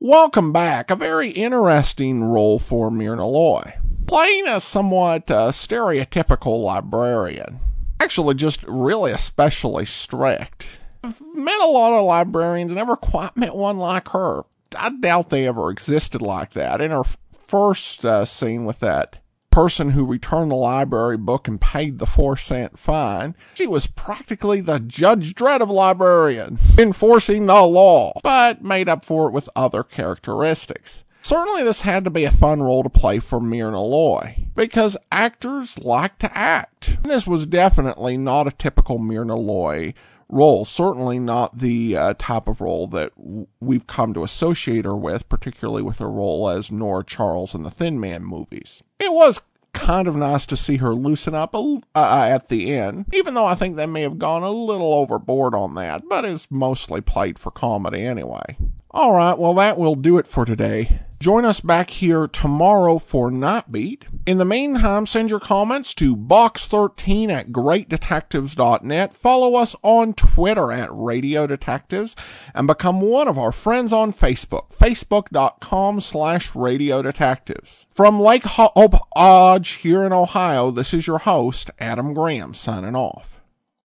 Welcome 0.00 0.52
back. 0.52 0.92
A 0.92 0.96
very 0.96 1.30
interesting 1.30 2.22
role 2.22 2.60
for 2.60 2.88
Myrna 2.88 3.26
Loy. 3.26 3.74
Playing 4.06 4.46
a 4.46 4.60
somewhat 4.60 5.28
uh, 5.28 5.50
stereotypical 5.50 6.62
librarian. 6.62 7.58
Actually, 7.98 8.36
just 8.36 8.62
really 8.68 9.10
especially 9.10 9.86
strict. 9.86 10.68
I've 11.02 11.20
met 11.34 11.60
a 11.60 11.66
lot 11.66 11.98
of 11.98 12.04
librarians, 12.04 12.70
never 12.70 12.94
quite 12.94 13.36
met 13.36 13.56
one 13.56 13.78
like 13.78 14.10
her. 14.10 14.44
I 14.78 14.90
doubt 14.90 15.30
they 15.30 15.48
ever 15.48 15.68
existed 15.68 16.22
like 16.22 16.52
that. 16.52 16.80
In 16.80 16.92
her 16.92 17.02
first 17.48 18.04
uh, 18.04 18.24
scene 18.24 18.64
with 18.66 18.78
that 18.78 19.18
person 19.58 19.90
who 19.90 20.04
returned 20.04 20.52
the 20.52 20.54
library 20.54 21.16
book 21.16 21.48
and 21.48 21.60
paid 21.60 21.98
the 21.98 22.06
four 22.06 22.36
cent 22.36 22.78
fine, 22.78 23.34
she 23.54 23.66
was 23.66 23.88
practically 23.88 24.60
the 24.60 24.78
Judge 24.78 25.34
Dredd 25.34 25.60
of 25.60 25.68
librarians, 25.68 26.78
enforcing 26.78 27.46
the 27.46 27.60
law, 27.62 28.12
but 28.22 28.62
made 28.62 28.88
up 28.88 29.04
for 29.04 29.26
it 29.26 29.32
with 29.32 29.48
other 29.56 29.82
characteristics. 29.82 31.02
Certainly, 31.22 31.64
this 31.64 31.80
had 31.80 32.04
to 32.04 32.10
be 32.10 32.22
a 32.22 32.30
fun 32.30 32.62
role 32.62 32.84
to 32.84 32.88
play 32.88 33.18
for 33.18 33.40
Myrna 33.40 33.82
Loy, 33.82 34.46
because 34.54 34.96
actors 35.10 35.76
like 35.80 36.20
to 36.20 36.38
act. 36.38 36.96
And 37.02 37.10
this 37.10 37.26
was 37.26 37.44
definitely 37.44 38.16
not 38.16 38.46
a 38.46 38.52
typical 38.52 38.98
Myrna 38.98 39.34
Loy 39.34 39.92
role, 40.28 40.64
certainly 40.64 41.18
not 41.18 41.58
the 41.58 41.96
uh, 41.96 42.14
type 42.18 42.48
of 42.48 42.60
role 42.60 42.86
that 42.88 43.16
w- 43.16 43.46
we've 43.60 43.86
come 43.86 44.14
to 44.14 44.24
associate 44.24 44.84
her 44.84 44.96
with, 44.96 45.28
particularly 45.28 45.82
with 45.82 45.98
her 45.98 46.10
role 46.10 46.48
as 46.48 46.70
Nora 46.70 47.04
Charles 47.04 47.54
in 47.54 47.62
the 47.62 47.70
Thin 47.70 47.98
Man 47.98 48.22
movies. 48.24 48.82
It 48.98 49.12
was 49.12 49.40
kind 49.78 50.08
of 50.08 50.16
nice 50.16 50.46
to 50.46 50.56
see 50.56 50.76
her 50.76 50.94
loosen 50.94 51.34
up 51.34 51.54
a, 51.54 51.80
uh, 51.94 52.28
at 52.30 52.48
the 52.48 52.74
end, 52.74 53.06
even 53.12 53.34
though 53.34 53.46
I 53.46 53.54
think 53.54 53.76
they 53.76 53.86
may 53.86 54.02
have 54.02 54.18
gone 54.18 54.42
a 54.42 54.50
little 54.50 54.92
overboard 54.92 55.54
on 55.54 55.74
that, 55.74 56.02
but 56.08 56.24
it's 56.24 56.50
mostly 56.50 57.00
played 57.00 57.38
for 57.38 57.50
comedy 57.50 58.02
anyway. 58.02 58.56
All 58.90 59.14
right, 59.14 59.38
well, 59.38 59.54
that 59.54 59.78
will 59.78 59.94
do 59.94 60.18
it 60.18 60.26
for 60.26 60.44
today. 60.44 61.00
Join 61.20 61.44
us 61.44 61.58
back 61.58 61.90
here 61.90 62.28
tomorrow 62.28 62.98
for 62.98 63.28
Night 63.28 63.72
Beat. 63.72 64.04
In 64.24 64.38
the 64.38 64.44
meantime, 64.44 65.04
send 65.04 65.30
your 65.30 65.40
comments 65.40 65.92
to 65.94 66.14
box13 66.14 67.28
at 67.30 67.48
greatdetectives.net. 67.48 69.12
Follow 69.14 69.56
us 69.56 69.74
on 69.82 70.14
Twitter 70.14 70.70
at 70.70 70.88
Radio 70.92 71.48
Detectives 71.48 72.14
and 72.54 72.68
become 72.68 73.00
one 73.00 73.26
of 73.26 73.36
our 73.36 73.50
friends 73.50 73.92
on 73.92 74.12
Facebook, 74.12 74.70
facebook.com 74.72 76.00
slash 76.00 76.54
Radio 76.54 77.02
Detectives. 77.02 77.86
From 77.92 78.20
Lake 78.20 78.44
Hope 78.44 78.94
Lodge 79.16 79.76
oh, 79.76 79.82
here 79.82 80.04
in 80.04 80.12
Ohio, 80.12 80.70
this 80.70 80.94
is 80.94 81.08
your 81.08 81.18
host, 81.18 81.68
Adam 81.80 82.14
Graham, 82.14 82.54
signing 82.54 82.94
off. 82.94 83.37